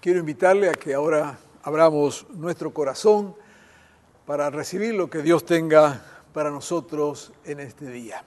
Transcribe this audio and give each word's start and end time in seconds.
Quiero 0.00 0.18
invitarle 0.18 0.70
a 0.70 0.72
que 0.72 0.94
ahora 0.94 1.38
abramos 1.62 2.26
nuestro 2.30 2.72
corazón 2.72 3.36
para 4.24 4.48
recibir 4.48 4.94
lo 4.94 5.10
que 5.10 5.20
Dios 5.20 5.44
tenga 5.44 6.02
para 6.32 6.50
nosotros 6.50 7.34
en 7.44 7.60
este 7.60 7.90
día. 7.90 8.24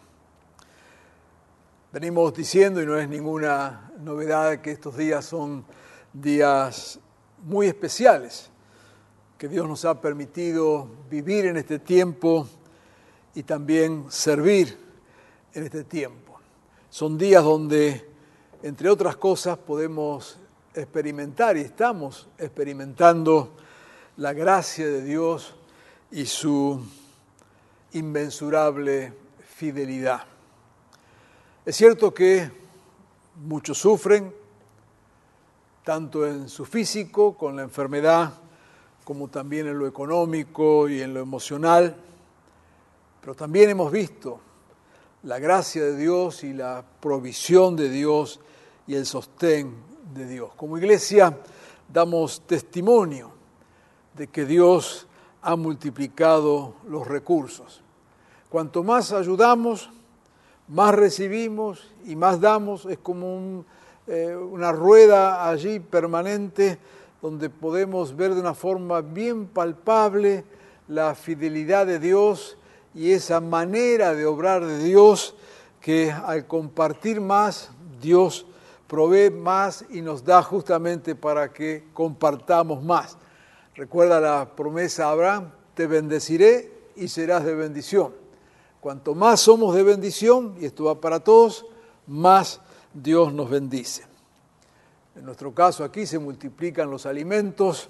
Venimos 1.91 2.31
diciendo, 2.35 2.79
y 2.79 2.85
no 2.85 2.95
es 2.95 3.09
ninguna 3.09 3.91
novedad, 3.97 4.61
que 4.61 4.69
estos 4.69 4.95
días 4.97 5.25
son 5.25 5.65
días 6.13 6.99
muy 7.41 7.65
especiales, 7.65 8.51
que 9.39 9.47
Dios 9.47 9.67
nos 9.67 9.83
ha 9.83 9.99
permitido 9.99 10.87
vivir 11.09 11.47
en 11.47 11.57
este 11.57 11.79
tiempo 11.79 12.47
y 13.33 13.41
también 13.41 14.05
servir 14.09 14.77
en 15.55 15.63
este 15.63 15.85
tiempo. 15.85 16.39
Son 16.91 17.17
días 17.17 17.43
donde, 17.43 18.07
entre 18.61 18.91
otras 18.91 19.15
cosas, 19.15 19.57
podemos 19.57 20.37
experimentar 20.73 21.57
y 21.57 21.61
estamos 21.61 22.27
experimentando 22.37 23.53
la 24.17 24.33
gracia 24.33 24.87
de 24.87 25.03
Dios 25.03 25.55
y 26.11 26.25
su 26.25 26.83
inmensurable 27.93 29.13
fidelidad. 29.55 30.23
Es 31.65 31.75
cierto 31.75 32.13
que 32.13 32.51
muchos 33.35 33.77
sufren, 33.77 34.33
tanto 35.83 36.25
en 36.25 36.49
su 36.49 36.65
físico, 36.65 37.37
con 37.37 37.55
la 37.55 37.63
enfermedad, 37.63 38.33
como 39.03 39.27
también 39.27 39.67
en 39.67 39.77
lo 39.77 39.87
económico 39.87 40.87
y 40.87 41.01
en 41.01 41.13
lo 41.13 41.19
emocional, 41.19 41.95
pero 43.21 43.35
también 43.35 43.69
hemos 43.69 43.91
visto 43.91 44.39
la 45.23 45.39
gracia 45.39 45.83
de 45.83 45.95
Dios 45.95 46.43
y 46.43 46.53
la 46.53 46.83
provisión 46.99 47.75
de 47.75 47.89
Dios 47.89 48.39
y 48.87 48.95
el 48.95 49.05
sostén 49.05 49.92
de 50.13 50.27
Dios. 50.27 50.51
Como 50.55 50.77
iglesia 50.77 51.37
damos 51.91 52.41
testimonio 52.45 53.31
de 54.15 54.27
que 54.27 54.45
Dios 54.45 55.07
ha 55.41 55.55
multiplicado 55.55 56.75
los 56.87 57.07
recursos. 57.07 57.81
Cuanto 58.49 58.83
más 58.83 59.11
ayudamos, 59.11 59.89
más 60.67 60.93
recibimos 60.95 61.91
y 62.05 62.15
más 62.15 62.39
damos. 62.39 62.85
Es 62.85 62.99
como 62.99 63.65
eh, 64.07 64.35
una 64.35 64.71
rueda 64.71 65.49
allí 65.49 65.79
permanente 65.79 66.77
donde 67.21 67.49
podemos 67.49 68.15
ver 68.15 68.33
de 68.33 68.41
una 68.41 68.53
forma 68.53 69.01
bien 69.01 69.47
palpable 69.47 70.43
la 70.87 71.15
fidelidad 71.15 71.87
de 71.87 71.99
Dios 71.99 72.57
y 72.93 73.11
esa 73.11 73.39
manera 73.39 74.13
de 74.13 74.25
obrar 74.25 74.65
de 74.65 74.83
Dios 74.83 75.35
que 75.81 76.11
al 76.11 76.45
compartir 76.47 77.21
más, 77.21 77.71
Dios 78.01 78.45
provee 78.87 79.29
más 79.29 79.85
y 79.89 80.01
nos 80.01 80.23
da 80.23 80.41
justamente 80.43 81.15
para 81.15 81.51
que 81.51 81.85
compartamos 81.93 82.83
más. 82.83 83.17
Recuerda 83.75 84.19
la 84.19 84.55
promesa 84.55 85.07
a 85.07 85.11
Abraham, 85.11 85.51
te 85.73 85.87
bendeciré 85.87 86.71
y 86.95 87.07
serás 87.07 87.43
de 87.43 87.55
bendición. 87.55 88.13
Cuanto 88.79 89.15
más 89.15 89.39
somos 89.39 89.75
de 89.75 89.83
bendición, 89.83 90.55
y 90.59 90.65
esto 90.65 90.85
va 90.85 90.99
para 90.99 91.21
todos, 91.21 91.65
más 92.05 92.59
Dios 92.93 93.33
nos 93.33 93.49
bendice. 93.49 94.05
En 95.15 95.25
nuestro 95.25 95.53
caso 95.53 95.83
aquí 95.83 96.05
se 96.05 96.19
multiplican 96.19 96.89
los 96.89 97.05
alimentos, 97.05 97.89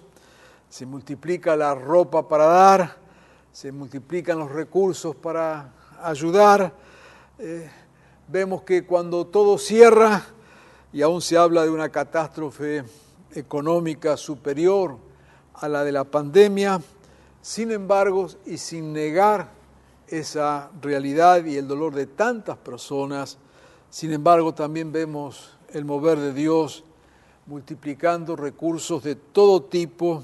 se 0.70 0.86
multiplica 0.86 1.56
la 1.56 1.74
ropa 1.74 2.28
para 2.28 2.46
dar, 2.46 2.98
se 3.52 3.72
multiplican 3.72 4.40
los 4.40 4.52
recursos 4.52 5.16
para 5.16 5.74
ayudar. 6.02 6.74
Eh, 7.40 7.70
vemos 8.28 8.64
que 8.64 8.86
cuando 8.86 9.28
todo 9.28 9.58
cierra, 9.58 10.24
y 10.94 11.02
aún 11.02 11.22
se 11.22 11.38
habla 11.38 11.64
de 11.64 11.72
una 11.72 11.90
catástrofe 11.90 12.84
económica 13.34 14.16
superior 14.16 14.96
a 15.56 15.68
la 15.68 15.84
de 15.84 15.92
la 15.92 16.04
pandemia, 16.04 16.80
sin 17.42 17.72
embargo, 17.72 18.28
y 18.46 18.58
sin 18.58 18.94
negar 18.94 19.50
esa 20.08 20.70
realidad 20.82 21.44
y 21.46 21.58
el 21.58 21.68
dolor 21.68 21.96
de 21.96 22.06
tantas 22.06 22.58
personas, 22.58 23.40
sin 23.90 24.14
embargo, 24.14 24.54
también 24.54 24.92
vemos 24.92 25.58
el 25.70 25.84
mover 25.84 26.20
de 26.20 26.32
Dios 26.32 26.84
multiplicando 27.48 28.36
recursos 28.36 29.04
de 29.04 29.16
todo 29.16 29.64
tipo, 29.64 30.24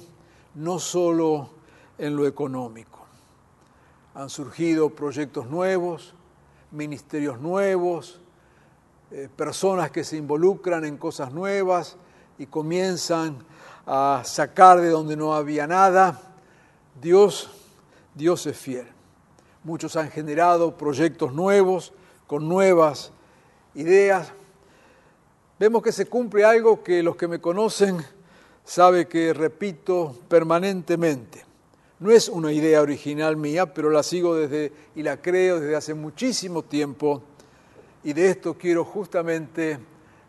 no 0.56 0.80
solo 0.80 1.50
en 1.98 2.16
lo 2.16 2.28
económico. 2.28 3.00
Han 4.14 4.30
surgido 4.30 4.92
proyectos 4.92 5.48
nuevos, 5.48 6.14
ministerios 6.72 7.40
nuevos, 7.40 8.20
eh, 9.12 9.28
personas 9.36 9.92
que 9.92 10.04
se 10.04 10.18
involucran 10.18 10.86
en 10.86 10.98
cosas 10.98 11.34
nuevas 11.34 11.98
y 12.38 12.46
comienzan 12.46 13.38
a 13.86 14.22
sacar 14.24 14.80
de 14.80 14.90
donde 14.90 15.16
no 15.16 15.34
había 15.34 15.66
nada. 15.66 16.22
Dios, 17.02 17.50
Dios 18.14 18.46
es 18.46 18.58
fiel. 18.58 18.88
Muchos 19.64 19.96
han 19.96 20.12
generado 20.12 20.78
proyectos 20.78 21.34
nuevos 21.34 21.92
con 22.28 22.48
nuevas 22.48 23.12
ideas. 23.74 24.32
Vemos 25.60 25.82
que 25.82 25.92
se 25.92 26.06
cumple 26.06 26.46
algo 26.46 26.84
que 26.84 27.04
los 27.04 27.16
que 27.16 27.28
me 27.28 27.42
conocen 27.42 27.98
saben 28.64 29.08
que 29.08 29.34
repito 29.34 30.16
permanentemente. 30.28 31.44
No 32.00 32.12
es 32.12 32.30
una 32.30 32.54
idea 32.54 32.82
original 32.82 33.36
mía, 33.36 33.74
pero 33.74 33.90
la 33.90 34.04
sigo 34.04 34.36
desde 34.36 34.72
y 34.96 35.04
la 35.04 35.18
creo 35.18 35.60
desde 35.60 35.76
hace 35.76 35.94
muchísimo 35.94 36.64
tiempo. 36.64 37.24
Y 38.04 38.14
de 38.14 38.30
esto 38.30 38.58
quiero 38.58 38.86
justamente 38.86 39.80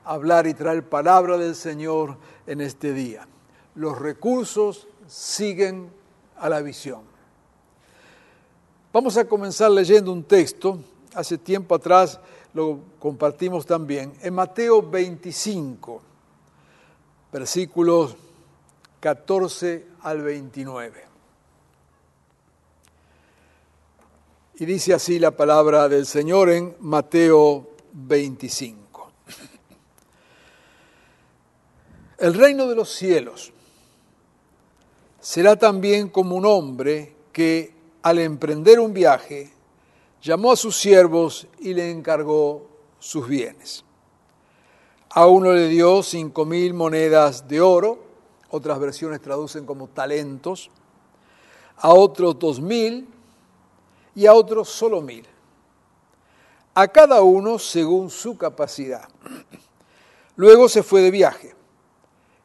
hablar 0.04 0.46
y 0.46 0.54
traer 0.54 0.88
palabra 0.88 1.36
del 1.36 1.54
Señor 1.54 2.16
en 2.46 2.60
este 2.60 2.92
día. 2.92 3.26
Los 3.74 3.98
recursos 3.98 4.88
siguen 5.06 5.90
a 6.36 6.48
la 6.48 6.60
visión. 6.60 7.02
Vamos 8.92 9.16
a 9.16 9.24
comenzar 9.24 9.70
leyendo 9.70 10.12
un 10.12 10.24
texto. 10.24 10.80
Hace 11.14 11.38
tiempo 11.38 11.76
atrás 11.76 12.18
lo 12.54 12.80
compartimos 12.98 13.64
también. 13.64 14.12
En 14.20 14.34
Mateo 14.34 14.82
25, 14.82 16.02
versículos 17.32 18.16
14 18.98 19.86
al 20.02 20.22
29. 20.22 21.09
Y 24.60 24.66
dice 24.66 24.92
así 24.92 25.18
la 25.18 25.30
palabra 25.30 25.88
del 25.88 26.04
Señor 26.04 26.50
en 26.50 26.76
Mateo 26.80 27.66
25. 27.94 29.10
El 32.18 32.34
reino 32.34 32.66
de 32.66 32.74
los 32.74 32.90
cielos 32.90 33.54
será 35.18 35.56
también 35.56 36.10
como 36.10 36.36
un 36.36 36.44
hombre 36.44 37.16
que 37.32 37.72
al 38.02 38.18
emprender 38.18 38.80
un 38.80 38.92
viaje 38.92 39.50
llamó 40.20 40.52
a 40.52 40.56
sus 40.56 40.76
siervos 40.76 41.46
y 41.60 41.72
le 41.72 41.90
encargó 41.90 42.68
sus 42.98 43.26
bienes. 43.26 43.82
A 45.08 45.26
uno 45.26 45.54
le 45.54 45.68
dio 45.68 46.02
cinco 46.02 46.44
mil 46.44 46.74
monedas 46.74 47.48
de 47.48 47.62
oro, 47.62 47.98
otras 48.50 48.78
versiones 48.78 49.22
traducen 49.22 49.64
como 49.64 49.88
talentos, 49.88 50.70
a 51.78 51.94
otros 51.94 52.38
dos 52.38 52.60
mil 52.60 53.08
y 54.14 54.26
a 54.26 54.34
otros 54.34 54.68
solo 54.68 55.00
mil. 55.00 55.26
A 56.74 56.88
cada 56.88 57.22
uno 57.22 57.58
según 57.58 58.10
su 58.10 58.36
capacidad. 58.36 59.08
Luego 60.36 60.68
se 60.68 60.82
fue 60.82 61.02
de 61.02 61.10
viaje. 61.10 61.54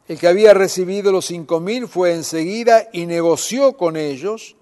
El 0.08 0.20
que 0.20 0.28
había 0.28 0.54
recibido 0.54 1.12
los 1.12 1.26
cinco 1.26 1.60
mil 1.60 1.88
fue 1.88 2.14
enseguida 2.14 2.88
y 2.92 3.06
negoció 3.06 3.74
con 3.74 3.98
ellos 3.98 4.56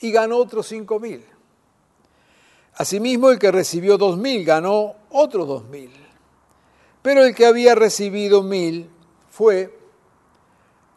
y 0.00 0.10
ganó 0.10 0.38
otros 0.38 0.66
cinco 0.66 0.98
mil. 0.98 1.24
Asimismo, 2.74 3.30
el 3.30 3.38
que 3.38 3.52
recibió 3.52 3.98
dos 3.98 4.16
mil 4.16 4.44
ganó 4.44 4.94
otros 5.10 5.46
dos 5.46 5.64
mil. 5.68 5.90
Pero 7.02 7.24
el 7.24 7.34
que 7.34 7.46
había 7.46 7.74
recibido 7.74 8.42
mil 8.42 8.88
fue, 9.30 9.76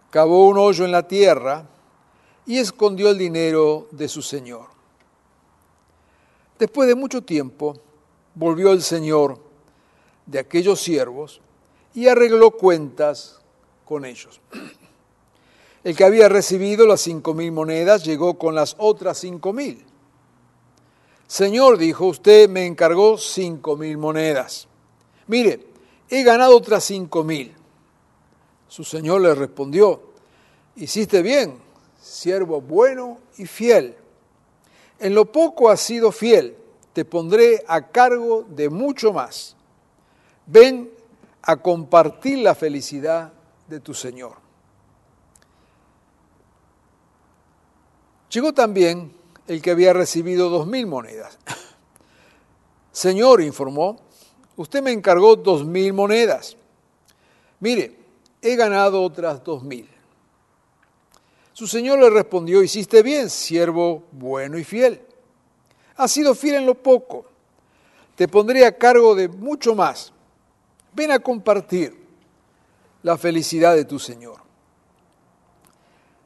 cavó 0.09 0.47
un 0.47 0.57
hoyo 0.57 0.85
en 0.85 0.91
la 0.91 1.07
tierra 1.07 1.67
y 2.45 2.59
escondió 2.59 3.09
el 3.09 3.17
dinero 3.17 3.87
de 3.91 4.07
su 4.07 4.21
señor. 4.21 4.74
Después 6.57 6.87
de 6.87 6.95
mucho 6.95 7.21
tiempo, 7.21 7.75
volvió 8.33 8.71
el 8.71 8.81
Señor 8.81 9.39
de 10.25 10.39
aquellos 10.39 10.81
siervos 10.81 11.41
y 11.93 12.07
arregló 12.07 12.51
cuentas 12.51 13.39
con 13.85 14.05
ellos. 14.05 14.41
El 15.83 15.95
que 15.95 16.03
había 16.03 16.29
recibido 16.29 16.87
las 16.87 17.01
cinco 17.01 17.33
mil 17.33 17.51
monedas 17.51 18.03
llegó 18.03 18.37
con 18.37 18.55
las 18.55 18.75
otras 18.79 19.17
cinco 19.19 19.53
mil. 19.53 19.85
Señor, 21.27 21.77
dijo, 21.77 22.05
usted 22.05 22.49
me 22.49 22.65
encargó 22.65 23.17
cinco 23.17 23.75
mil 23.77 23.97
monedas. 23.97 24.67
Mire, 25.27 25.67
he 26.09 26.23
ganado 26.23 26.57
otras 26.57 26.83
cinco 26.83 27.23
mil. 27.23 27.53
Su 28.67 28.83
señor 28.83 29.21
le 29.21 29.35
respondió, 29.35 30.01
hiciste 30.75 31.21
bien, 31.21 31.59
siervo 32.01 32.61
bueno 32.61 33.19
y 33.37 33.45
fiel. 33.45 33.95
En 34.99 35.13
lo 35.13 35.31
poco 35.31 35.69
has 35.69 35.81
sido 35.81 36.11
fiel, 36.11 36.55
te 36.93 37.05
pondré 37.05 37.63
a 37.67 37.89
cargo 37.89 38.45
de 38.47 38.69
mucho 38.69 39.11
más. 39.11 39.55
Ven 40.45 40.89
a 41.41 41.57
compartir 41.57 42.39
la 42.39 42.55
felicidad 42.55 43.33
de 43.67 43.79
tu 43.79 43.93
Señor. 43.93 44.37
Llegó 48.29 48.53
también 48.53 49.13
el 49.47 49.61
que 49.61 49.71
había 49.71 49.93
recibido 49.93 50.49
dos 50.49 50.67
mil 50.67 50.87
monedas. 50.87 51.37
Señor, 52.91 53.41
informó, 53.41 53.99
usted 54.55 54.81
me 54.81 54.91
encargó 54.91 55.35
dos 55.35 55.65
mil 55.65 55.93
monedas. 55.93 56.57
Mire, 57.59 57.97
he 58.41 58.55
ganado 58.55 59.01
otras 59.01 59.43
dos 59.43 59.63
mil. 59.63 59.89
Su 61.55 61.67
señor 61.67 61.99
le 61.99 62.09
respondió, 62.09 62.61
hiciste 62.61 63.01
bien, 63.01 63.29
siervo 63.29 64.03
bueno 64.11 64.57
y 64.57 64.65
fiel. 64.65 64.99
Has 65.95 66.11
sido 66.11 66.35
fiel 66.35 66.55
en 66.55 66.65
lo 66.65 66.75
poco, 66.75 67.27
te 68.13 68.27
pondré 68.27 68.65
a 68.65 68.77
cargo 68.77 69.15
de 69.15 69.29
mucho 69.29 69.73
más. 69.73 70.11
Ven 70.91 71.13
a 71.13 71.19
compartir 71.19 71.95
la 73.03 73.17
felicidad 73.17 73.73
de 73.73 73.85
tu 73.85 73.99
señor. 73.99 74.41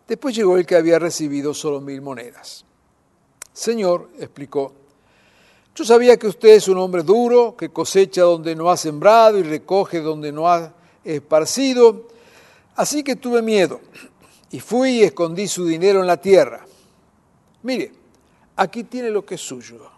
Después 0.08 0.36
llegó 0.36 0.58
el 0.58 0.66
que 0.66 0.76
había 0.76 0.98
recibido 0.98 1.54
solo 1.54 1.80
mil 1.80 2.02
monedas. 2.02 2.66
Señor, 3.54 4.10
explicó, 4.18 4.74
yo 5.76 5.86
sabía 5.86 6.18
que 6.18 6.26
usted 6.26 6.56
es 6.56 6.68
un 6.68 6.80
hombre 6.80 7.04
duro, 7.04 7.56
que 7.56 7.70
cosecha 7.70 8.24
donde 8.24 8.56
no 8.56 8.72
ha 8.72 8.78
sembrado 8.78 9.38
y 9.38 9.44
recoge 9.44 10.02
donde 10.02 10.31
no 10.31 10.50
ha 10.50 10.74
esparcido, 11.04 12.08
así 12.76 13.04
que 13.04 13.16
tuve 13.16 13.44
miedo 13.44 13.80
y 14.51 14.60
fui 14.60 15.00
y 15.00 15.04
escondí 15.04 15.48
su 15.48 15.66
dinero 15.66 16.01
en 16.01 16.07
la 16.07 16.18
tierra. 16.18 16.66
Mire, 17.63 17.92
aquí 18.56 18.84
tiene 18.84 19.12
lo 19.12 19.25
que 19.25 19.36
es 19.36 19.42
suyo. 19.42 19.90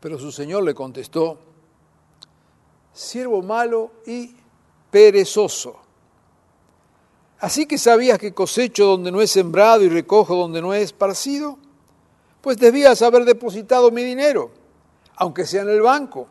Pero 0.00 0.18
su 0.18 0.32
señor 0.32 0.64
le 0.64 0.74
contestó, 0.74 1.38
siervo 2.92 3.42
malo 3.42 3.92
y 4.06 4.34
perezoso. 4.90 5.76
Así 7.40 7.66
que 7.66 7.76
sabías 7.76 8.18
que 8.18 8.32
cosecho 8.32 8.86
donde 8.86 9.12
no 9.12 9.20
he 9.20 9.26
sembrado 9.26 9.82
y 9.82 9.88
recojo 9.88 10.34
donde 10.34 10.62
no 10.62 10.72
he 10.72 10.80
esparcido, 10.80 11.58
pues 12.40 12.56
debías 12.56 13.02
haber 13.02 13.24
depositado 13.24 13.90
mi 13.90 14.02
dinero, 14.02 14.50
aunque 15.16 15.44
sea 15.44 15.62
en 15.62 15.68
el 15.68 15.82
banco, 15.82 16.28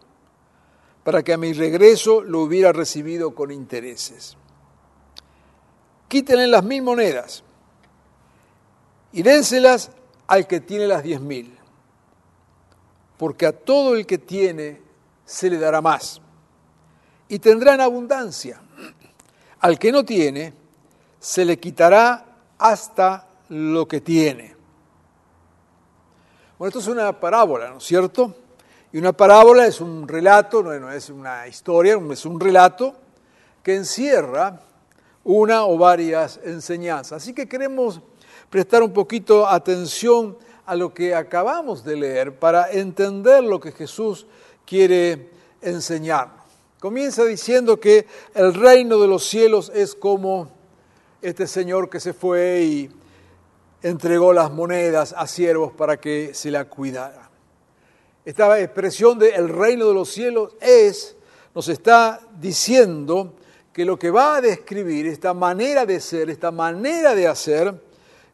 para 1.03 1.21
que 1.21 1.33
a 1.33 1.37
mi 1.37 1.53
regreso 1.53 2.21
lo 2.21 2.41
hubiera 2.41 2.71
recibido 2.71 3.35
con 3.35 3.51
intereses 3.51 4.37
quítenle 6.15 6.47
las 6.47 6.63
mil 6.63 6.81
monedas 6.81 7.43
y 9.11 9.21
dénselas 9.21 9.91
al 10.27 10.47
que 10.47 10.61
tiene 10.61 10.87
las 10.87 11.03
diez 11.03 11.19
mil, 11.19 11.53
porque 13.17 13.45
a 13.45 13.51
todo 13.51 13.97
el 13.97 14.05
que 14.05 14.17
tiene 14.17 14.81
se 15.25 15.49
le 15.49 15.57
dará 15.57 15.81
más 15.81 16.21
y 17.27 17.37
tendrá 17.37 17.73
en 17.73 17.81
abundancia. 17.81 18.61
Al 19.59 19.77
que 19.77 19.91
no 19.91 20.05
tiene, 20.05 20.53
se 21.19 21.43
le 21.43 21.59
quitará 21.59 22.23
hasta 22.59 23.27
lo 23.49 23.85
que 23.85 23.99
tiene. 23.99 24.55
Bueno, 26.57 26.69
esto 26.69 26.79
es 26.79 26.87
una 26.87 27.19
parábola, 27.19 27.71
¿no 27.71 27.79
es 27.79 27.83
cierto? 27.83 28.33
Y 28.93 28.99
una 28.99 29.11
parábola 29.11 29.67
es 29.67 29.81
un 29.81 30.07
relato, 30.07 30.63
no 30.63 30.89
es 30.89 31.09
una 31.09 31.45
historia, 31.45 31.99
es 32.09 32.25
un 32.25 32.39
relato 32.39 32.95
que 33.61 33.75
encierra 33.75 34.61
una 35.25 35.65
o 35.65 35.77
varias 35.77 36.39
enseñanzas. 36.45 37.23
Así 37.23 37.33
que 37.33 37.49
queremos 37.49 37.99
prestar 38.49 38.81
un 38.83 38.93
poquito 38.93 39.45
atención 39.47 40.37
a 40.65 40.75
lo 40.75 40.93
que 40.93 41.13
acabamos 41.13 41.83
de 41.83 41.97
leer 41.97 42.39
para 42.39 42.71
entender 42.71 43.43
lo 43.43 43.59
que 43.59 43.71
Jesús 43.71 44.25
quiere 44.65 45.29
enseñarnos. 45.61 46.45
Comienza 46.79 47.25
diciendo 47.25 47.79
que 47.79 48.05
el 48.33 48.53
reino 48.53 48.99
de 48.99 49.07
los 49.07 49.25
cielos 49.25 49.71
es 49.73 49.95
como 49.95 50.49
este 51.21 51.47
señor 51.47 51.89
que 51.89 51.99
se 51.99 52.13
fue 52.13 52.61
y 52.61 52.89
entregó 53.81 54.31
las 54.31 54.51
monedas 54.51 55.13
a 55.17 55.25
siervos 55.25 55.73
para 55.73 55.97
que 55.97 56.33
se 56.33 56.51
la 56.51 56.65
cuidara. 56.65 57.31
Esta 58.23 58.59
expresión 58.59 59.17
de 59.17 59.29
el 59.29 59.49
reino 59.49 59.87
de 59.87 59.93
los 59.95 60.09
cielos 60.09 60.53
es, 60.61 61.15
nos 61.53 61.67
está 61.67 62.21
diciendo 62.39 63.33
que 63.75 63.83
lo 63.83 63.99
que 63.99 64.09
va 64.09 64.37
a 64.37 64.41
describir, 64.41 65.05
esta 65.05 65.33
manera 65.33 65.85
de 65.85 65.99
ser, 65.99 66.29
esta 66.29 66.49
manera 66.49 67.13
de 67.13 67.27
hacer, 67.27 67.75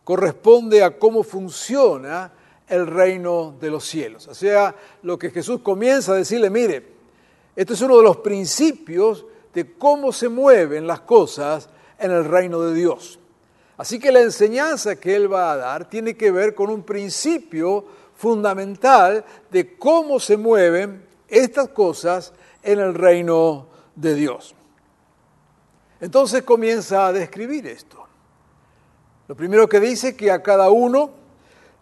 corresponde 0.04 0.84
a 0.84 1.00
cómo 1.00 1.24
funciona 1.24 2.32
el 2.68 2.86
reino 2.86 3.56
de 3.60 3.72
los 3.72 3.84
cielos. 3.84 4.28
O 4.28 4.36
sea, 4.36 4.76
lo 5.02 5.18
que 5.18 5.32
Jesús 5.32 5.62
comienza 5.62 6.12
a 6.12 6.18
decirle, 6.18 6.52
mire, 6.52 6.86
esto 7.56 7.74
es 7.74 7.82
uno 7.82 7.98
de 7.98 8.04
los 8.04 8.18
principios 8.18 9.26
de 9.52 9.74
cómo 9.80 10.12
se 10.12 10.30
mueven 10.30 10.86
las 10.86 11.00
cosas 11.00 11.70
en 11.98 12.12
el 12.12 12.26
reino 12.26 12.62
de 12.62 12.76
Dios. 12.76 13.18
Así 13.78 13.98
que 13.98 14.12
la 14.12 14.22
enseñanza 14.22 14.98
que 14.98 15.16
Él 15.16 15.34
va 15.34 15.54
a 15.54 15.58
dar 15.58 15.90
tiene 15.90 16.16
que 16.16 16.30
ver 16.30 16.54
con 16.54 16.70
un 16.70 16.84
principio 16.84 17.84
fundamental 18.14 19.26
de 19.50 19.76
cómo 19.76 20.20
se 20.20 20.38
mueven 20.38 21.04
estas 21.28 21.70
cosas 21.70 22.32
en 22.62 22.80
el 22.80 22.94
reino 22.94 23.66
de 23.96 24.14
Dios. 24.14 24.54
Entonces 26.02 26.42
comienza 26.42 27.06
a 27.06 27.14
describir 27.14 27.68
esto. 27.68 28.04
Lo 29.28 29.36
primero 29.36 29.70
que 29.70 29.80
dice 29.80 30.16
que 30.16 30.32
a 30.32 30.42
cada 30.42 30.72
uno 30.72 31.12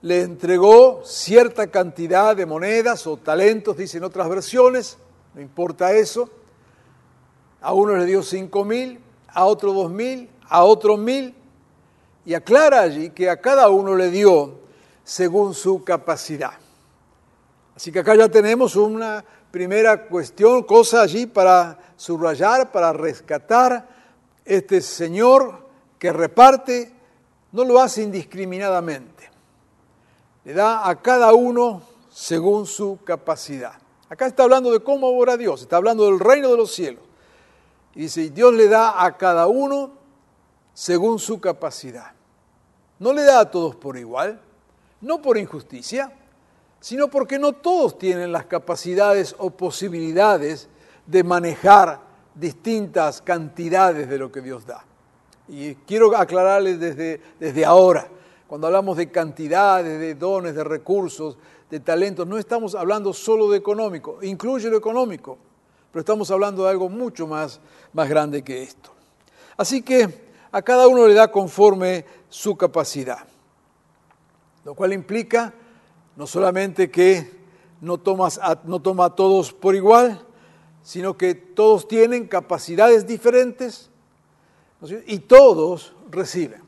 le 0.01 0.21
entregó 0.21 1.01
cierta 1.05 1.67
cantidad 1.67 2.35
de 2.35 2.45
monedas 2.45 3.07
o 3.07 3.17
talentos, 3.17 3.77
dicen 3.77 4.03
otras 4.03 4.29
versiones, 4.29 4.97
no 5.33 5.41
importa 5.41 5.93
eso. 5.93 6.29
A 7.61 7.73
uno 7.73 7.95
le 7.95 8.05
dio 8.05 8.21
cinco 8.21 8.63
mil, 8.65 8.99
a 9.27 9.45
otro 9.45 9.73
dos 9.73 9.89
mil, 9.89 10.29
a 10.47 10.63
otro 10.63 10.97
mil, 10.97 11.33
y 12.25 12.33
aclara 12.33 12.81
allí 12.81 13.09
que 13.11 13.29
a 13.29 13.39
cada 13.39 13.69
uno 13.69 13.95
le 13.95 14.11
dio 14.11 14.59
según 15.03 15.53
su 15.53 15.83
capacidad. 15.83 16.53
Así 17.75 17.91
que 17.91 17.99
acá 17.99 18.15
ya 18.15 18.27
tenemos 18.27 18.75
una 18.75 19.23
primera 19.49 20.07
cuestión, 20.07 20.63
cosa 20.63 21.01
allí 21.01 21.25
para 21.25 21.79
subrayar, 21.95 22.71
para 22.71 22.91
rescatar 22.93 23.98
este 24.45 24.81
Señor 24.81 25.67
que 25.97 26.13
reparte 26.13 26.91
no 27.51 27.63
lo 27.63 27.79
hace 27.79 28.03
indiscriminadamente. 28.03 29.29
Le 30.45 30.53
da 30.53 30.87
a 30.87 31.01
cada 31.01 31.33
uno 31.33 31.81
según 32.11 32.65
su 32.65 32.99
capacidad. 33.03 33.73
Acá 34.09 34.25
está 34.25 34.43
hablando 34.43 34.71
de 34.71 34.79
cómo 34.79 35.07
obra 35.07 35.37
Dios, 35.37 35.61
está 35.61 35.77
hablando 35.77 36.05
del 36.05 36.19
reino 36.19 36.49
de 36.49 36.57
los 36.57 36.71
cielos. 36.71 37.03
Y 37.95 38.01
dice, 38.01 38.29
Dios 38.29 38.53
le 38.53 38.67
da 38.67 39.03
a 39.03 39.17
cada 39.17 39.47
uno 39.47 39.91
según 40.73 41.19
su 41.19 41.39
capacidad. 41.39 42.13
No 42.97 43.13
le 43.13 43.23
da 43.23 43.41
a 43.41 43.51
todos 43.51 43.75
por 43.75 43.97
igual, 43.97 44.41
no 45.01 45.21
por 45.21 45.37
injusticia, 45.37 46.11
sino 46.79 47.09
porque 47.09 47.37
no 47.37 47.53
todos 47.53 47.97
tienen 47.97 48.31
las 48.31 48.45
capacidades 48.45 49.35
o 49.37 49.51
posibilidades 49.51 50.69
de 51.05 51.23
manejar 51.23 52.08
distintas 52.39 53.21
cantidades 53.21 54.09
de 54.09 54.17
lo 54.17 54.31
que 54.31 54.41
Dios 54.41 54.65
da. 54.65 54.85
Y 55.47 55.75
quiero 55.75 56.15
aclararles 56.15 56.79
desde, 56.79 57.21
desde 57.39 57.65
ahora, 57.65 58.07
cuando 58.47 58.67
hablamos 58.67 58.97
de 58.97 59.11
cantidades, 59.11 59.99
de 59.99 60.15
dones, 60.15 60.55
de 60.55 60.63
recursos, 60.63 61.37
de 61.69 61.79
talentos, 61.79 62.27
no 62.27 62.37
estamos 62.37 62.75
hablando 62.75 63.13
solo 63.13 63.49
de 63.49 63.57
económico, 63.57 64.19
incluye 64.21 64.69
lo 64.69 64.77
económico, 64.77 65.37
pero 65.91 66.01
estamos 66.01 66.31
hablando 66.31 66.63
de 66.63 66.69
algo 66.69 66.89
mucho 66.89 67.27
más, 67.27 67.59
más 67.93 68.09
grande 68.09 68.43
que 68.43 68.63
esto. 68.63 68.91
Así 69.57 69.81
que 69.81 70.29
a 70.51 70.61
cada 70.61 70.87
uno 70.87 71.07
le 71.07 71.13
da 71.13 71.31
conforme 71.31 72.05
su 72.29 72.55
capacidad, 72.55 73.27
lo 74.63 74.73
cual 74.73 74.93
implica 74.93 75.53
no 76.15 76.25
solamente 76.25 76.89
que 76.89 77.39
no, 77.81 77.97
tomas 77.97 78.39
no 78.65 78.81
toma 78.81 79.05
a 79.05 79.15
todos 79.15 79.53
por 79.53 79.75
igual, 79.75 80.25
sino 80.89 81.15
que 81.15 81.35
todos 81.35 81.87
tienen 81.87 82.27
capacidades 82.27 83.05
diferentes 83.05 83.91
y 85.05 85.19
todos 85.19 85.93
reciben. 86.09 86.63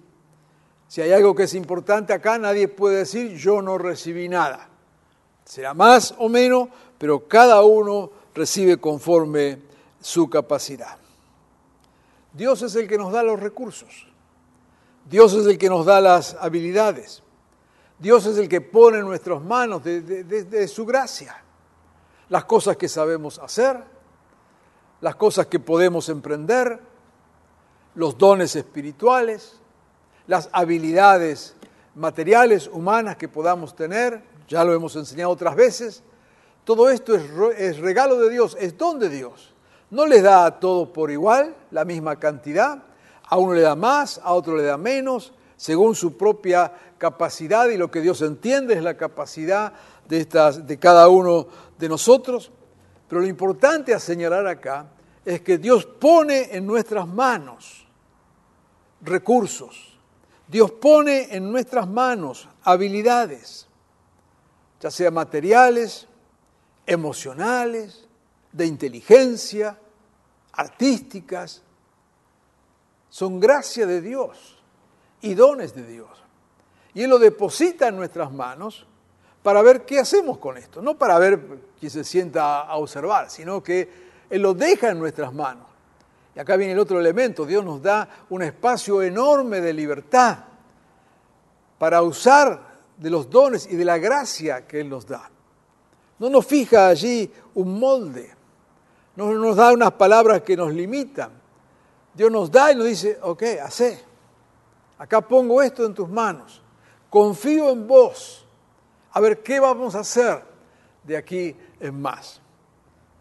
Si 0.87 1.01
hay 1.01 1.11
algo 1.11 1.33
que 1.33 1.41
es 1.41 1.55
importante 1.55 2.13
acá, 2.13 2.37
nadie 2.37 2.67
puede 2.67 2.97
decir 2.97 3.35
yo 3.35 3.63
no 3.63 3.79
recibí 3.79 4.29
nada. 4.29 4.69
Será 5.43 5.73
más 5.73 6.13
o 6.19 6.29
menos, 6.29 6.69
pero 6.99 7.27
cada 7.27 7.63
uno 7.63 8.11
recibe 8.35 8.77
conforme 8.77 9.57
su 9.99 10.29
capacidad. 10.29 10.99
Dios 12.31 12.61
es 12.61 12.75
el 12.75 12.87
que 12.87 12.99
nos 12.99 13.11
da 13.11 13.23
los 13.23 13.39
recursos. 13.39 14.05
Dios 15.09 15.33
es 15.33 15.47
el 15.47 15.57
que 15.57 15.67
nos 15.67 15.83
da 15.83 15.99
las 15.99 16.35
habilidades. 16.39 17.23
Dios 17.97 18.27
es 18.27 18.37
el 18.37 18.47
que 18.47 18.61
pone 18.61 18.99
en 18.99 19.05
nuestras 19.05 19.41
manos 19.41 19.83
de, 19.83 20.67
su 20.67 20.85
gracia 20.85 21.43
las 22.29 22.45
cosas 22.45 22.77
que 22.77 22.87
sabemos 22.87 23.39
hacer, 23.39 23.99
las 25.01 25.15
cosas 25.15 25.47
que 25.47 25.59
podemos 25.59 26.07
emprender, 26.09 26.79
los 27.95 28.17
dones 28.17 28.55
espirituales, 28.55 29.59
las 30.27 30.49
habilidades 30.53 31.55
materiales, 31.95 32.69
humanas 32.71 33.17
que 33.17 33.27
podamos 33.27 33.75
tener, 33.75 34.23
ya 34.47 34.63
lo 34.63 34.73
hemos 34.73 34.95
enseñado 34.95 35.31
otras 35.31 35.55
veces. 35.55 36.03
Todo 36.63 36.89
esto 36.89 37.15
es, 37.15 37.79
regalo 37.79 38.17
de 38.17 38.29
Dios, 38.29 38.55
es 38.59 38.77
don 38.77 38.99
de 38.99 39.09
Dios. 39.09 39.53
No 39.89 40.05
les 40.05 40.23
da 40.23 40.45
a 40.45 40.59
todos 40.59 40.89
por 40.89 41.11
igual 41.11 41.55
la 41.71 41.83
misma 41.83 42.17
cantidad, 42.17 42.83
a 43.27 43.37
uno 43.37 43.53
le 43.53 43.61
da 43.61 43.75
más, 43.75 44.21
a 44.23 44.33
otro 44.33 44.55
le 44.55 44.63
da 44.63 44.77
menos, 44.77 45.33
según 45.57 45.95
su 45.95 46.17
propia 46.17 46.71
capacidad 46.97 47.67
y 47.69 47.77
lo 47.77 47.89
que 47.91 48.01
Dios 48.01 48.21
entiende 48.21 48.73
es 48.75 48.83
la 48.83 48.95
capacidad 48.95 49.73
de, 50.07 50.19
estas, 50.19 50.65
de 50.67 50.77
cada 50.79 51.07
uno 51.07 51.47
de 51.77 51.89
nosotros. 51.89 52.51
Pero 53.11 53.23
lo 53.23 53.27
importante 53.27 53.93
a 53.93 53.99
señalar 53.99 54.47
acá 54.47 54.87
es 55.25 55.41
que 55.41 55.57
Dios 55.57 55.83
pone 55.85 56.55
en 56.55 56.65
nuestras 56.65 57.05
manos 57.05 57.85
recursos. 59.01 59.99
Dios 60.47 60.71
pone 60.71 61.27
en 61.35 61.51
nuestras 61.51 61.89
manos 61.89 62.47
habilidades, 62.63 63.67
ya 64.79 64.89
sea 64.89 65.11
materiales, 65.11 66.07
emocionales, 66.85 68.07
de 68.53 68.65
inteligencia, 68.65 69.77
artísticas. 70.53 71.63
Son 73.09 73.41
gracia 73.41 73.85
de 73.85 73.99
Dios 73.99 74.57
y 75.19 75.33
dones 75.33 75.75
de 75.75 75.85
Dios. 75.85 76.23
Y 76.93 77.03
Él 77.03 77.09
lo 77.09 77.19
deposita 77.19 77.89
en 77.89 77.97
nuestras 77.97 78.31
manos 78.31 78.87
para 79.43 79.61
ver 79.61 79.85
qué 79.85 79.99
hacemos 79.99 80.37
con 80.37 80.57
esto. 80.57 80.81
No 80.81 80.97
para 80.97 81.17
ver 81.19 81.39
quién 81.79 81.91
se 81.91 82.03
sienta 82.03 82.61
a 82.61 82.77
observar, 82.77 83.29
sino 83.29 83.61
que 83.63 83.89
Él 84.29 84.41
lo 84.41 84.53
deja 84.53 84.89
en 84.89 84.99
nuestras 84.99 85.33
manos. 85.33 85.67
Y 86.35 86.39
acá 86.39 86.55
viene 86.55 86.73
el 86.73 86.79
otro 86.79 86.99
elemento. 86.99 87.45
Dios 87.45 87.63
nos 87.63 87.81
da 87.81 88.07
un 88.29 88.41
espacio 88.41 89.01
enorme 89.01 89.61
de 89.61 89.73
libertad 89.73 90.37
para 91.77 92.01
usar 92.01 92.71
de 92.97 93.09
los 93.09 93.29
dones 93.29 93.67
y 93.69 93.75
de 93.75 93.85
la 93.85 93.97
gracia 93.97 94.67
que 94.67 94.79
Él 94.79 94.89
nos 94.89 95.07
da. 95.07 95.29
No 96.19 96.29
nos 96.29 96.45
fija 96.45 96.87
allí 96.87 97.31
un 97.55 97.79
molde, 97.79 98.31
no 99.15 99.33
nos 99.33 99.55
da 99.55 99.73
unas 99.73 99.91
palabras 99.93 100.41
que 100.41 100.55
nos 100.55 100.71
limitan. 100.71 101.31
Dios 102.13 102.31
nos 102.31 102.51
da 102.51 102.71
y 102.71 102.75
nos 102.75 102.85
dice, 102.85 103.17
ok, 103.21 103.43
hacé. 103.63 104.03
Acá 104.99 105.21
pongo 105.21 105.61
esto 105.63 105.83
en 105.83 105.95
tus 105.95 106.07
manos. 106.07 106.61
Confío 107.09 107.71
en 107.71 107.87
vos. 107.87 108.40
A 109.11 109.19
ver 109.19 109.43
qué 109.43 109.59
vamos 109.59 109.95
a 109.95 109.99
hacer 109.99 110.43
de 111.03 111.17
aquí 111.17 111.55
en 111.79 112.01
más. 112.01 112.39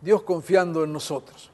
Dios 0.01 0.23
confiando 0.23 0.85
en 0.85 0.93
nosotros, 0.93 1.51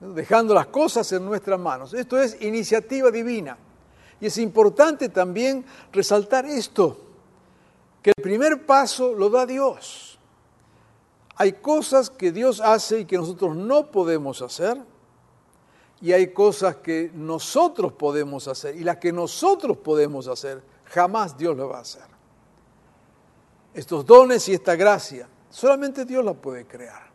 dejando 0.00 0.54
las 0.54 0.66
cosas 0.66 1.10
en 1.12 1.24
nuestras 1.24 1.58
manos. 1.58 1.92
Esto 1.92 2.20
es 2.20 2.40
iniciativa 2.40 3.10
divina. 3.10 3.58
Y 4.20 4.26
es 4.26 4.38
importante 4.38 5.08
también 5.08 5.64
resaltar 5.92 6.46
esto, 6.46 6.96
que 8.00 8.12
el 8.16 8.22
primer 8.22 8.64
paso 8.64 9.14
lo 9.14 9.28
da 9.28 9.46
Dios. 9.46 10.18
Hay 11.36 11.54
cosas 11.54 12.08
que 12.08 12.30
Dios 12.30 12.60
hace 12.60 13.00
y 13.00 13.04
que 13.04 13.16
nosotros 13.16 13.56
no 13.56 13.90
podemos 13.90 14.40
hacer, 14.42 14.78
y 16.00 16.12
hay 16.12 16.32
cosas 16.32 16.76
que 16.76 17.10
nosotros 17.14 17.92
podemos 17.92 18.46
hacer, 18.48 18.76
y 18.76 18.84
las 18.84 18.98
que 18.98 19.12
nosotros 19.12 19.76
podemos 19.78 20.28
hacer, 20.28 20.62
jamás 20.84 21.36
Dios 21.36 21.56
lo 21.56 21.68
va 21.68 21.78
a 21.78 21.82
hacer. 21.82 22.11
Estos 23.74 24.04
dones 24.04 24.48
y 24.48 24.54
esta 24.54 24.76
gracia, 24.76 25.28
solamente 25.50 26.04
Dios 26.04 26.24
la 26.24 26.34
puede 26.34 26.66
crear. 26.66 27.10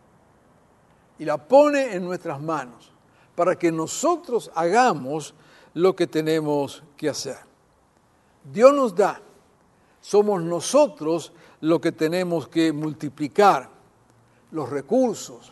Y 1.19 1.25
la 1.25 1.37
pone 1.37 1.93
en 1.93 2.05
nuestras 2.05 2.41
manos 2.41 2.91
para 3.35 3.57
que 3.57 3.71
nosotros 3.71 4.51
hagamos 4.55 5.33
lo 5.73 5.95
que 5.95 6.07
tenemos 6.07 6.83
que 6.95 7.09
hacer. 7.09 7.37
Dios 8.43 8.73
nos 8.73 8.95
da, 8.95 9.21
somos 10.01 10.41
nosotros 10.41 11.33
lo 11.61 11.79
que 11.79 11.91
tenemos 11.91 12.47
que 12.47 12.71
multiplicar, 12.71 13.69
los 14.51 14.69
recursos, 14.69 15.51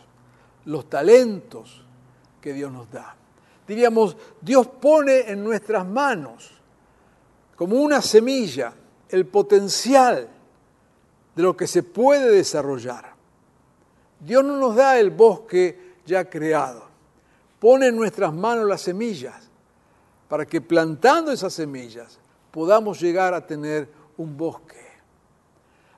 los 0.66 0.90
talentos 0.90 1.84
que 2.42 2.54
Dios 2.54 2.72
nos 2.72 2.90
da. 2.90 3.16
Diríamos, 3.68 4.16
Dios 4.42 4.68
pone 4.68 5.30
en 5.30 5.44
nuestras 5.44 5.86
manos 5.86 6.52
como 7.56 7.78
una 7.78 8.02
semilla 8.02 8.74
el 9.10 9.26
potencial 9.26 10.30
de 11.36 11.44
lo 11.44 11.56
que 11.56 11.68
se 11.68 11.84
puede 11.84 12.32
desarrollar. 12.32 13.14
Dios 14.20 14.44
no 14.44 14.58
nos 14.58 14.76
da 14.76 15.00
el 15.00 15.12
bosque 15.12 15.96
ya 16.06 16.30
creado, 16.30 16.86
pone 17.60 17.88
en 17.88 17.96
nuestras 17.96 18.34
manos 18.34 18.68
las 18.68 18.82
semillas 18.82 19.50
para 20.28 20.46
que 20.46 20.62
plantando 20.62 21.32
esas 21.32 21.54
semillas 21.54 22.20
podamos 22.52 23.00
llegar 23.00 23.34
a 23.34 23.46
tener 23.46 23.90
un 24.18 24.38
bosque. 24.38 24.86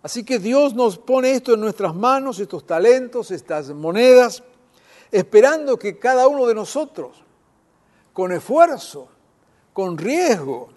Así 0.02 0.24
que 0.24 0.40
Dios 0.40 0.74
nos 0.74 0.98
pone 0.98 1.32
esto 1.32 1.54
en 1.54 1.60
nuestras 1.60 1.94
manos, 1.94 2.40
estos 2.40 2.66
talentos, 2.66 3.32
estas 3.32 3.70
monedas, 3.70 4.44
esperando 5.12 5.78
que 5.78 6.00
cada 6.00 6.28
uno 6.28 6.46
de 6.46 6.56
nosotros, 6.56 7.24
con 8.14 8.32
esfuerzo, 8.32 9.10
con 9.74 9.98
riesgo, 9.98 10.70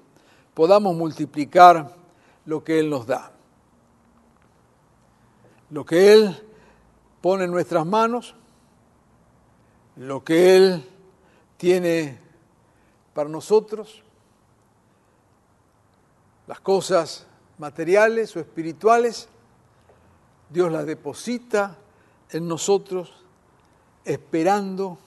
podamos 0.53 0.95
multiplicar 0.95 1.95
lo 2.45 2.63
que 2.63 2.79
Él 2.79 2.91
nos 2.91 3.07
da. 3.07 3.33
Lo 5.71 5.85
que 5.85 6.13
Él 6.13 6.37
pone 7.21 7.45
en 7.45 7.51
nuestras 7.51 7.87
manos, 7.87 8.35
lo 9.97 10.25
que 10.25 10.57
Él 10.57 10.89
tiene 11.57 12.19
para 13.15 13.29
nosotros, 13.29 14.03
las 16.47 16.61
cosas 16.61 17.27
materiales 17.59 18.35
o 18.35 18.41
espirituales, 18.41 19.29
Dios 20.49 20.73
las 20.73 20.87
deposita 20.87 21.77
en 22.31 22.49
nosotros 22.49 23.13
esperando 24.05 24.99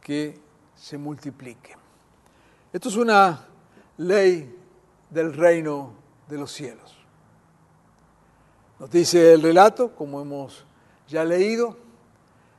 que 0.00 0.38
se 0.76 0.96
multiplique. 0.96 1.76
Esto 2.72 2.88
es 2.88 2.96
una 2.96 3.46
ley 3.96 4.56
del 5.10 5.32
reino 5.32 5.92
de 6.28 6.38
los 6.38 6.52
cielos. 6.52 6.99
Nos 8.80 8.90
dice 8.90 9.34
el 9.34 9.42
relato, 9.42 9.94
como 9.94 10.22
hemos 10.22 10.64
ya 11.06 11.22
leído, 11.22 11.76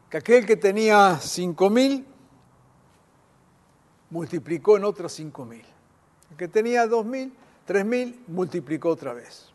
que 0.08 0.18
aquel 0.18 0.46
que 0.46 0.56
tenía 0.56 1.18
cinco 1.20 1.68
mil 1.72 2.06
multiplicó 4.12 4.78
en 4.78 4.86
otros 4.86 5.14
cinco 5.14 5.46
mil. 5.46 5.66
El 6.30 6.38
que 6.38 6.48
tenía 6.48 6.86
dos 6.86 7.08
mil, 7.08 7.34
tres 7.66 7.84
mil, 7.84 8.24
multiplicó 8.28 8.90
otra 8.90 9.14
vez. 9.14 9.50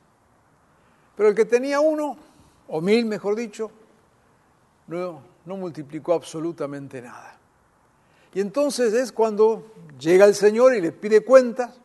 Pero 1.14 1.28
el 1.28 1.37
que 1.37 1.44
tenía 1.44 1.78
uno, 1.78 2.16
o 2.66 2.80
mil 2.80 3.06
mejor 3.06 3.37
dicho, 3.37 3.70
no, 4.88 5.20
no 5.44 5.56
multiplicó 5.56 6.14
absolutamente 6.14 7.00
nada. 7.00 7.38
Y 8.35 8.40
entonces 8.40 8.92
es 8.92 9.12
cuando 9.12 9.73
llega 10.00 10.25
el 10.25 10.35
Señor 10.35 10.75
y 10.75 10.80
le 10.80 10.90
pide 10.90 11.25
cuentas 11.25 11.78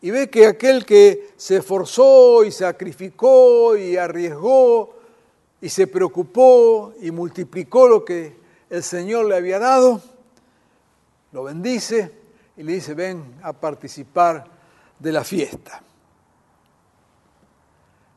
y 0.00 0.10
ve 0.10 0.30
que 0.30 0.46
aquel 0.46 0.84
que 0.86 1.30
se 1.36 1.56
esforzó 1.56 2.44
y 2.44 2.52
sacrificó 2.52 3.76
y 3.76 3.96
arriesgó 3.96 4.94
y 5.60 5.68
se 5.68 5.86
preocupó 5.86 6.94
y 7.00 7.10
multiplicó 7.10 7.88
lo 7.88 8.04
que 8.04 8.36
el 8.70 8.82
Señor 8.82 9.26
le 9.26 9.36
había 9.36 9.58
dado, 9.58 10.00
lo 11.32 11.44
bendice 11.44 12.12
y 12.56 12.62
le 12.62 12.72
dice, 12.72 12.94
ven 12.94 13.34
a 13.42 13.52
participar 13.52 14.44
de 14.98 15.12
la 15.12 15.24
fiesta. 15.24 15.82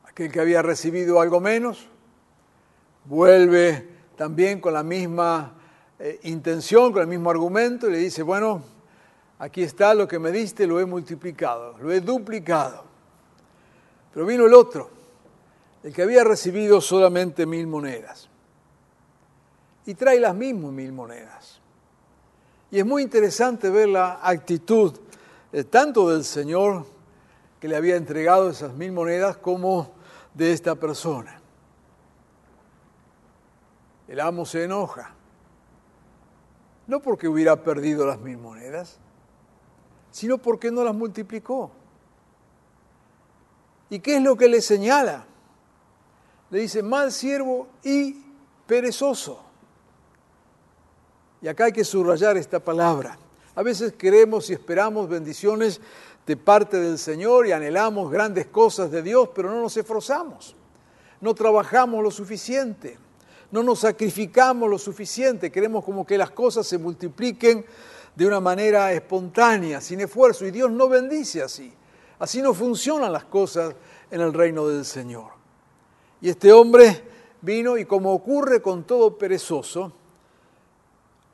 Aquel 0.04 0.30
que 0.30 0.40
había 0.40 0.62
recibido 0.62 1.20
algo 1.20 1.40
menos, 1.40 1.88
vuelve 3.04 3.88
también 4.16 4.60
con 4.60 4.74
la 4.74 4.82
misma 4.82 5.54
eh, 5.98 6.20
intención, 6.24 6.92
con 6.92 7.02
el 7.02 7.08
mismo 7.08 7.30
argumento, 7.30 7.88
y 7.88 7.92
le 7.92 7.98
dice, 7.98 8.22
bueno, 8.22 8.62
aquí 9.42 9.64
está 9.64 9.92
lo 9.92 10.06
que 10.06 10.20
me 10.20 10.30
diste, 10.30 10.68
lo 10.68 10.78
he 10.78 10.86
multiplicado, 10.86 11.76
lo 11.78 11.90
he 11.90 12.00
duplicado. 12.00 12.84
Pero 14.14 14.24
vino 14.24 14.46
el 14.46 14.54
otro, 14.54 14.88
el 15.82 15.92
que 15.92 16.02
había 16.02 16.22
recibido 16.22 16.80
solamente 16.80 17.44
mil 17.44 17.66
monedas, 17.66 18.28
y 19.84 19.94
trae 19.94 20.20
las 20.20 20.36
mismas 20.36 20.70
mil 20.70 20.92
monedas. 20.92 21.60
Y 22.70 22.78
es 22.78 22.86
muy 22.86 23.02
interesante 23.02 23.68
ver 23.68 23.88
la 23.88 24.20
actitud 24.22 24.96
eh, 25.52 25.64
tanto 25.64 26.08
del 26.10 26.22
Señor 26.22 26.86
que 27.58 27.66
le 27.66 27.74
había 27.74 27.96
entregado 27.96 28.48
esas 28.48 28.72
mil 28.74 28.92
monedas 28.92 29.38
como 29.38 29.90
de 30.34 30.52
esta 30.52 30.76
persona. 30.76 31.40
El 34.06 34.20
amo 34.20 34.46
se 34.46 34.62
enoja. 34.62 35.14
No 36.86 37.00
porque 37.00 37.26
hubiera 37.26 37.56
perdido 37.56 38.06
las 38.06 38.20
mil 38.20 38.38
monedas, 38.38 39.00
sino 40.12 40.38
porque 40.38 40.70
no 40.70 40.84
las 40.84 40.94
multiplicó. 40.94 41.72
¿Y 43.90 43.98
qué 43.98 44.16
es 44.16 44.22
lo 44.22 44.36
que 44.36 44.48
le 44.48 44.60
señala? 44.60 45.26
Le 46.50 46.60
dice, 46.60 46.82
mal 46.82 47.10
siervo 47.10 47.66
y 47.82 48.22
perezoso. 48.66 49.42
Y 51.40 51.48
acá 51.48 51.64
hay 51.64 51.72
que 51.72 51.84
subrayar 51.84 52.36
esta 52.36 52.60
palabra. 52.60 53.18
A 53.54 53.62
veces 53.62 53.94
queremos 53.94 54.48
y 54.48 54.52
esperamos 54.52 55.08
bendiciones 55.08 55.80
de 56.26 56.36
parte 56.36 56.78
del 56.78 56.98
Señor 56.98 57.46
y 57.46 57.52
anhelamos 57.52 58.10
grandes 58.10 58.46
cosas 58.46 58.90
de 58.90 59.02
Dios, 59.02 59.30
pero 59.34 59.50
no 59.50 59.60
nos 59.60 59.76
esforzamos, 59.76 60.54
no 61.20 61.34
trabajamos 61.34 62.02
lo 62.02 62.10
suficiente, 62.10 62.96
no 63.50 63.62
nos 63.62 63.80
sacrificamos 63.80 64.70
lo 64.70 64.78
suficiente, 64.78 65.50
queremos 65.50 65.84
como 65.84 66.06
que 66.06 66.16
las 66.16 66.30
cosas 66.30 66.66
se 66.66 66.78
multipliquen 66.78 67.66
de 68.14 68.26
una 68.26 68.40
manera 68.40 68.92
espontánea, 68.92 69.80
sin 69.80 70.00
esfuerzo, 70.00 70.46
y 70.46 70.50
Dios 70.50 70.70
no 70.70 70.88
bendice 70.88 71.42
así. 71.42 71.72
Así 72.18 72.40
no 72.40 72.54
funcionan 72.54 73.12
las 73.12 73.24
cosas 73.24 73.74
en 74.10 74.20
el 74.20 74.32
reino 74.32 74.68
del 74.68 74.84
Señor. 74.84 75.32
Y 76.20 76.28
este 76.28 76.52
hombre 76.52 77.02
vino 77.40 77.76
y 77.76 77.84
como 77.84 78.12
ocurre 78.12 78.62
con 78.62 78.84
todo 78.84 79.18
perezoso, 79.18 79.92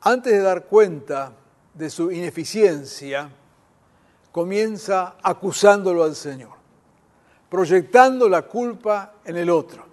antes 0.01 0.33
de 0.33 0.39
dar 0.39 0.65
cuenta 0.65 1.33
de 1.73 1.89
su 1.89 2.11
ineficiencia, 2.11 3.29
comienza 4.31 5.17
acusándolo 5.21 6.03
al 6.03 6.15
Señor, 6.15 6.53
proyectando 7.49 8.27
la 8.27 8.43
culpa 8.43 9.13
en 9.25 9.35
el 9.37 9.49
otro. 9.49 9.85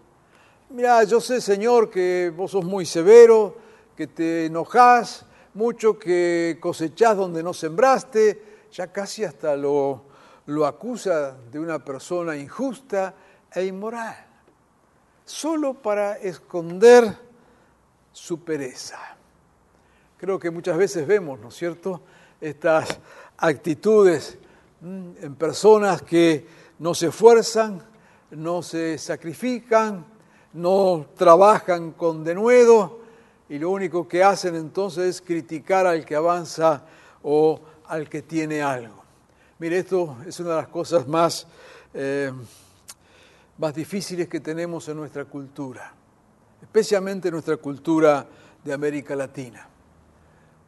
Mira, 0.70 1.02
yo 1.04 1.20
sé, 1.20 1.40
Señor, 1.40 1.90
que 1.90 2.32
vos 2.34 2.52
sos 2.52 2.64
muy 2.64 2.86
severo, 2.86 3.56
que 3.94 4.06
te 4.06 4.46
enojás 4.46 5.25
mucho, 5.56 5.98
que 5.98 6.58
cosechás 6.60 7.16
donde 7.16 7.42
no 7.42 7.52
sembraste, 7.52 8.68
ya 8.70 8.92
casi 8.92 9.24
hasta 9.24 9.56
lo, 9.56 10.04
lo 10.46 10.66
acusa 10.66 11.36
de 11.50 11.58
una 11.58 11.84
persona 11.84 12.36
injusta 12.36 13.14
e 13.52 13.64
inmoral, 13.64 14.16
solo 15.24 15.74
para 15.74 16.18
esconder 16.18 17.16
su 18.12 18.44
pereza. 18.44 18.98
Creo 20.18 20.38
que 20.38 20.50
muchas 20.50 20.76
veces 20.76 21.06
vemos, 21.06 21.40
¿no 21.40 21.48
es 21.48 21.54
cierto?, 21.54 22.02
estas 22.40 22.98
actitudes 23.38 24.38
en 24.82 25.34
personas 25.36 26.02
que 26.02 26.46
no 26.78 26.94
se 26.94 27.06
esfuerzan, 27.06 27.82
no 28.30 28.62
se 28.62 28.98
sacrifican, 28.98 30.04
no 30.52 31.06
trabajan 31.16 31.92
con 31.92 32.24
denuedo 32.24 33.05
y 33.48 33.58
lo 33.58 33.70
único 33.70 34.06
que 34.06 34.22
hacen 34.22 34.54
entonces 34.56 35.16
es 35.16 35.22
criticar 35.22 35.86
al 35.86 36.04
que 36.04 36.16
avanza 36.16 36.84
o 37.22 37.60
al 37.86 38.08
que 38.08 38.22
tiene 38.22 38.62
algo. 38.62 39.02
Mire, 39.58 39.78
esto 39.78 40.18
es 40.26 40.38
una 40.40 40.50
de 40.50 40.56
las 40.56 40.68
cosas 40.68 41.06
más, 41.06 41.46
eh, 41.94 42.32
más 43.58 43.74
difíciles 43.74 44.28
que 44.28 44.40
tenemos 44.40 44.88
en 44.88 44.96
nuestra 44.96 45.24
cultura, 45.24 45.92
especialmente 46.60 47.28
en 47.28 47.32
nuestra 47.32 47.56
cultura 47.56 48.26
de 48.62 48.72
América 48.72 49.14
Latina, 49.16 49.66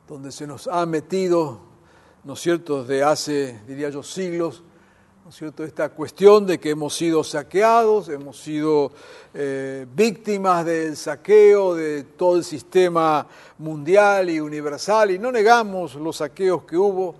donde 0.06 0.32
se 0.32 0.47
nos 0.47 0.66
ha 0.68 0.87
metido 0.87 1.68
¿no 2.25 2.35
es 2.35 2.40
cierto?, 2.40 2.85
de 2.85 3.02
hace, 3.02 3.61
diría 3.66 3.88
yo, 3.90 4.02
siglos, 4.02 4.62
¿no 5.28 5.30
es 5.30 5.37
cierto?, 5.37 5.62
esta 5.62 5.90
cuestión 5.90 6.47
de 6.47 6.58
que 6.58 6.70
hemos 6.70 6.97
sido 6.97 7.23
saqueados, 7.23 8.08
hemos 8.08 8.40
sido 8.40 8.92
eh, 9.35 9.84
víctimas 9.95 10.64
del 10.64 10.97
saqueo 10.97 11.75
de 11.75 12.04
todo 12.04 12.38
el 12.38 12.45
sistema 12.45 13.26
mundial 13.58 14.30
y 14.30 14.41
universal, 14.41 15.10
y 15.10 15.19
no 15.19 15.30
negamos 15.30 15.97
los 15.97 16.17
saqueos 16.17 16.62
que 16.62 16.78
hubo, 16.78 17.14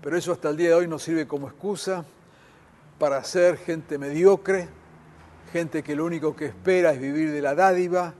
pero 0.00 0.16
eso 0.16 0.32
hasta 0.32 0.48
el 0.48 0.56
día 0.56 0.68
de 0.70 0.74
hoy 0.76 0.88
nos 0.88 1.02
sirve 1.02 1.26
como 1.28 1.48
excusa 1.48 2.02
para 2.98 3.22
ser 3.24 3.58
gente 3.58 3.98
mediocre, 3.98 4.70
gente 5.52 5.82
que 5.82 5.94
lo 5.94 6.06
único 6.06 6.34
que 6.34 6.46
espera 6.46 6.94
es 6.94 7.00
vivir 7.02 7.30
de 7.30 7.42
la 7.42 7.54
dádiva, 7.54 8.14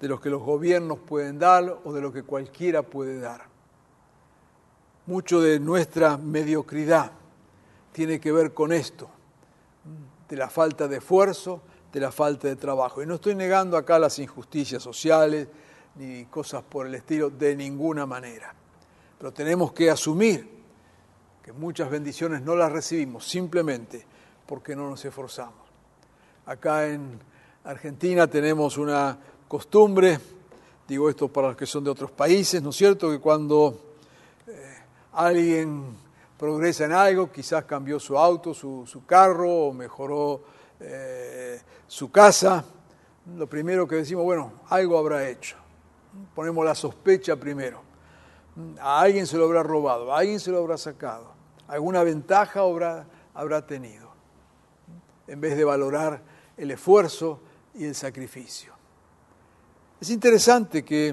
de 0.00 0.08
lo 0.08 0.18
que 0.18 0.30
los 0.30 0.40
gobiernos 0.40 0.98
pueden 0.98 1.38
dar 1.38 1.78
o 1.84 1.92
de 1.92 2.00
lo 2.00 2.10
que 2.10 2.22
cualquiera 2.22 2.80
puede 2.80 3.20
dar. 3.20 3.42
Mucho 5.04 5.42
de 5.42 5.60
nuestra 5.60 6.16
mediocridad 6.16 7.12
tiene 7.94 8.18
que 8.18 8.32
ver 8.32 8.52
con 8.52 8.72
esto, 8.72 9.08
de 10.28 10.36
la 10.36 10.50
falta 10.50 10.88
de 10.88 10.96
esfuerzo, 10.96 11.62
de 11.92 12.00
la 12.00 12.10
falta 12.10 12.48
de 12.48 12.56
trabajo. 12.56 13.00
Y 13.00 13.06
no 13.06 13.14
estoy 13.14 13.36
negando 13.36 13.76
acá 13.76 14.00
las 14.00 14.18
injusticias 14.18 14.82
sociales 14.82 15.46
ni 15.94 16.24
cosas 16.24 16.64
por 16.64 16.88
el 16.88 16.96
estilo 16.96 17.30
de 17.30 17.54
ninguna 17.54 18.04
manera. 18.04 18.52
Pero 19.16 19.32
tenemos 19.32 19.72
que 19.72 19.90
asumir 19.90 20.50
que 21.40 21.52
muchas 21.52 21.88
bendiciones 21.88 22.42
no 22.42 22.56
las 22.56 22.72
recibimos 22.72 23.28
simplemente 23.28 24.04
porque 24.44 24.74
no 24.74 24.90
nos 24.90 25.04
esforzamos. 25.04 25.62
Acá 26.46 26.88
en 26.88 27.20
Argentina 27.62 28.26
tenemos 28.26 28.76
una 28.76 29.16
costumbre, 29.46 30.18
digo 30.88 31.08
esto 31.08 31.28
para 31.28 31.48
los 31.48 31.56
que 31.56 31.66
son 31.66 31.84
de 31.84 31.90
otros 31.90 32.10
países, 32.10 32.60
¿no 32.60 32.70
es 32.70 32.76
cierto?, 32.76 33.08
que 33.08 33.20
cuando 33.20 33.94
alguien 35.12 36.02
progresa 36.44 36.84
en 36.84 36.92
algo, 36.92 37.32
quizás 37.32 37.64
cambió 37.64 37.98
su 37.98 38.18
auto, 38.18 38.52
su, 38.52 39.02
carro 39.06 39.50
o 39.50 39.72
mejoró 39.72 40.42
eh, 40.78 41.58
su 41.86 42.10
casa, 42.10 42.62
lo 43.34 43.46
primero 43.46 43.88
que 43.88 43.96
decimos, 43.96 44.24
bueno, 44.24 44.52
algo 44.68 44.98
habrá 44.98 45.26
hecho. 45.26 45.56
Ponemos 46.34 46.62
la 46.62 46.74
sospecha 46.74 47.34
primero. 47.36 47.80
A 48.78 49.00
alguien 49.00 49.26
se 49.26 49.38
lo 49.38 49.46
habrá 49.46 49.62
robado, 49.62 50.12
a 50.12 50.18
alguien 50.18 50.38
se 50.38 50.50
lo 50.50 50.58
habrá 50.58 50.76
sacado, 50.76 51.32
alguna 51.66 52.02
ventaja 52.02 52.60
habrá, 52.60 53.06
habrá 53.32 53.66
tenido, 53.66 54.10
en 55.26 55.40
vez 55.40 55.56
de 55.56 55.64
valorar 55.64 56.20
el 56.58 56.70
esfuerzo 56.72 57.40
y 57.72 57.86
el 57.86 57.94
sacrificio. 57.94 58.74
Es 59.98 60.10
interesante 60.10 60.84
que 60.84 61.08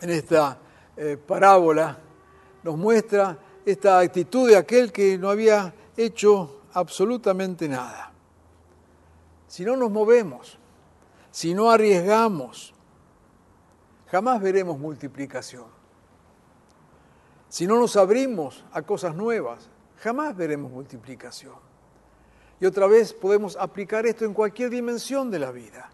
en 0.00 0.10
esta 0.10 0.58
eh, 0.98 1.16
parábola, 1.16 1.98
nos 2.62 2.76
muestra 2.76 3.38
esta 3.64 3.98
actitud 3.98 4.48
de 4.48 4.56
aquel 4.56 4.92
que 4.92 5.18
no 5.18 5.30
había 5.30 5.74
hecho 5.96 6.62
absolutamente 6.72 7.68
nada. 7.68 8.12
Si 9.46 9.64
no 9.64 9.76
nos 9.76 9.90
movemos, 9.90 10.58
si 11.30 11.54
no 11.54 11.70
arriesgamos, 11.70 12.72
jamás 14.10 14.40
veremos 14.40 14.78
multiplicación. 14.78 15.66
Si 17.48 17.66
no 17.66 17.78
nos 17.78 17.96
abrimos 17.96 18.64
a 18.72 18.82
cosas 18.82 19.14
nuevas, 19.14 19.68
jamás 19.98 20.34
veremos 20.34 20.70
multiplicación. 20.70 21.54
Y 22.58 22.64
otra 22.64 22.86
vez 22.86 23.12
podemos 23.12 23.56
aplicar 23.56 24.06
esto 24.06 24.24
en 24.24 24.32
cualquier 24.32 24.70
dimensión 24.70 25.30
de 25.30 25.38
la 25.38 25.50
vida, 25.50 25.90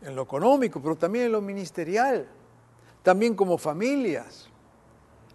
en 0.00 0.14
lo 0.14 0.22
económico, 0.22 0.80
pero 0.80 0.94
también 0.94 1.26
en 1.26 1.32
lo 1.32 1.40
ministerial, 1.40 2.28
también 3.02 3.34
como 3.34 3.58
familias 3.58 4.51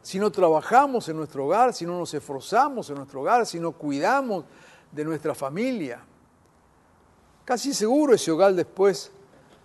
si 0.07 0.19
no 0.19 0.31
trabajamos 0.31 1.09
en 1.09 1.17
nuestro 1.17 1.45
hogar, 1.45 1.73
si 1.73 1.85
no 1.85 1.99
nos 1.99 2.13
esforzamos 2.13 2.89
en 2.89 2.95
nuestro 2.95 3.19
hogar, 3.19 3.45
si 3.45 3.59
no 3.59 3.73
cuidamos 3.73 4.45
de 4.89 5.03
nuestra 5.03 5.35
familia. 5.35 5.99
Casi 7.43 7.73
seguro 7.73 8.13
ese 8.13 8.31
hogar 8.31 8.53
después 8.53 9.11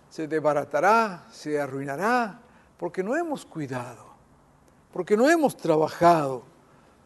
se 0.09 0.27
desbaratará, 0.27 1.27
se 1.31 1.61
arruinará, 1.61 2.41
porque 2.77 3.01
no 3.01 3.15
hemos 3.15 3.45
cuidado, 3.45 4.03
porque 4.91 5.15
no 5.15 5.29
hemos 5.29 5.55
trabajado 5.55 6.43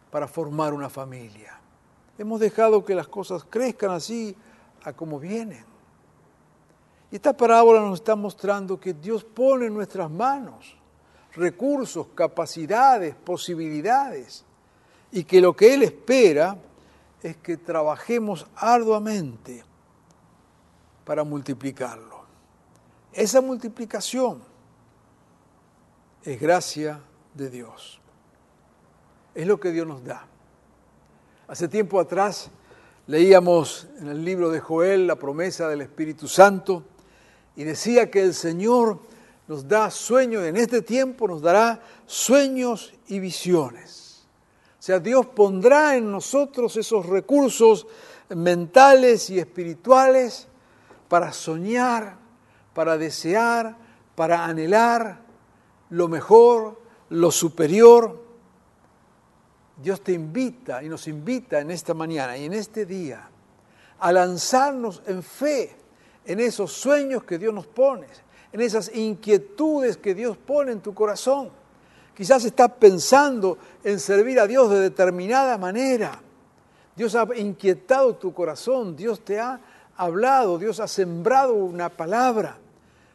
para 0.09 0.27
formar 0.27 0.73
una 0.73 0.89
familia. 0.89 1.59
Hemos 2.17 2.39
dejado 2.39 2.83
que 2.83 2.95
las 2.95 3.07
cosas 3.07 3.45
crezcan 3.47 3.91
así 3.91 4.35
a 4.83 4.93
como 4.93 5.19
vienen. 5.19 5.63
Y 7.11 7.17
esta 7.17 7.37
parábola 7.37 7.81
nos 7.81 7.99
está 7.99 8.15
mostrando 8.15 8.79
que 8.79 8.95
Dios 8.95 9.23
pone 9.23 9.67
en 9.67 9.75
nuestras 9.75 10.09
manos 10.09 10.75
recursos, 11.33 12.07
capacidades, 12.15 13.15
posibilidades, 13.15 14.43
y 15.11 15.23
que 15.23 15.41
lo 15.41 15.55
que 15.55 15.73
Él 15.73 15.83
espera 15.83 16.57
es 17.21 17.37
que 17.37 17.57
trabajemos 17.57 18.45
arduamente 18.55 19.63
para 21.05 21.23
multiplicarlo. 21.23 22.17
Esa 23.13 23.41
multiplicación 23.41 24.43
es 26.23 26.39
gracia 26.39 27.01
de 27.33 27.49
Dios. 27.49 27.99
Es 29.33 29.47
lo 29.47 29.59
que 29.59 29.71
Dios 29.71 29.87
nos 29.87 30.03
da. 30.03 30.25
Hace 31.47 31.67
tiempo 31.67 31.99
atrás 31.99 32.49
leíamos 33.07 33.87
en 33.99 34.09
el 34.09 34.25
libro 34.25 34.49
de 34.49 34.59
Joel 34.59 35.07
la 35.07 35.15
promesa 35.15 35.69
del 35.69 35.81
Espíritu 35.81 36.27
Santo 36.27 36.83
y 37.55 37.63
decía 37.63 38.11
que 38.11 38.21
el 38.21 38.33
Señor 38.33 38.99
nos 39.47 39.67
da 39.67 39.89
sueños, 39.89 40.43
en 40.43 40.57
este 40.57 40.81
tiempo 40.81 41.27
nos 41.27 41.41
dará 41.41 41.81
sueños 42.05 42.93
y 43.07 43.19
visiones. 43.19 44.27
O 44.79 44.81
sea, 44.81 44.99
Dios 44.99 45.25
pondrá 45.27 45.95
en 45.95 46.11
nosotros 46.11 46.75
esos 46.77 47.05
recursos 47.05 47.87
mentales 48.29 49.29
y 49.29 49.39
espirituales 49.39 50.47
para 51.07 51.31
soñar, 51.31 52.17
para 52.73 52.97
desear, 52.97 53.77
para 54.15 54.45
anhelar 54.45 55.21
lo 55.89 56.07
mejor, 56.07 56.81
lo 57.09 57.31
superior. 57.31 58.25
Dios 59.81 60.01
te 60.01 60.13
invita 60.13 60.83
y 60.83 60.89
nos 60.89 61.07
invita 61.07 61.59
en 61.59 61.71
esta 61.71 61.93
mañana 61.93 62.37
y 62.37 62.45
en 62.45 62.53
este 62.53 62.85
día 62.85 63.29
a 63.99 64.11
lanzarnos 64.11 65.01
en 65.05 65.23
fe 65.23 65.75
en 66.25 66.39
esos 66.39 66.73
sueños 66.73 67.23
que 67.23 67.37
Dios 67.37 67.53
nos 67.53 67.67
pone, 67.67 68.07
en 68.51 68.61
esas 68.61 68.93
inquietudes 68.95 69.97
que 69.97 70.15
Dios 70.15 70.37
pone 70.37 70.71
en 70.71 70.81
tu 70.81 70.93
corazón. 70.93 71.49
Quizás 72.15 72.45
estás 72.45 72.71
pensando 72.79 73.57
en 73.83 73.99
servir 73.99 74.39
a 74.39 74.47
Dios 74.47 74.69
de 74.69 74.79
determinada 74.79 75.57
manera. 75.57 76.19
Dios 76.95 77.13
ha 77.13 77.27
inquietado 77.35 78.15
tu 78.15 78.33
corazón, 78.33 78.95
Dios 78.95 79.19
te 79.19 79.39
ha 79.39 79.59
hablado, 79.95 80.57
Dios 80.57 80.79
ha 80.79 80.87
sembrado 80.87 81.53
una 81.53 81.89
palabra. 81.89 82.57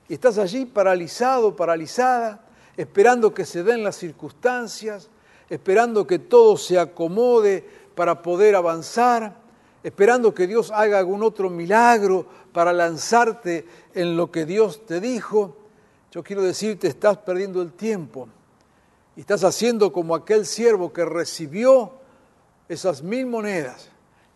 Y 0.08 0.14
estás 0.14 0.38
allí 0.38 0.66
paralizado, 0.66 1.56
paralizada, 1.56 2.42
esperando 2.76 3.34
que 3.34 3.44
se 3.44 3.64
den 3.64 3.82
las 3.82 3.96
circunstancias, 3.96 5.08
esperando 5.50 6.06
que 6.06 6.18
todo 6.18 6.56
se 6.56 6.78
acomode 6.78 7.68
para 7.94 8.22
poder 8.22 8.54
avanzar, 8.54 9.41
esperando 9.82 10.34
que 10.34 10.46
Dios 10.46 10.70
haga 10.70 10.98
algún 10.98 11.22
otro 11.22 11.50
milagro 11.50 12.26
para 12.52 12.72
lanzarte 12.72 13.66
en 13.94 14.16
lo 14.16 14.30
que 14.30 14.46
Dios 14.46 14.86
te 14.86 15.00
dijo. 15.00 15.56
Yo 16.10 16.22
quiero 16.22 16.42
decirte, 16.42 16.88
estás 16.88 17.18
perdiendo 17.18 17.62
el 17.62 17.72
tiempo 17.72 18.28
y 19.16 19.20
estás 19.20 19.44
haciendo 19.44 19.92
como 19.92 20.14
aquel 20.14 20.46
siervo 20.46 20.92
que 20.92 21.04
recibió 21.04 21.92
esas 22.68 23.02
mil 23.02 23.26
monedas 23.26 23.90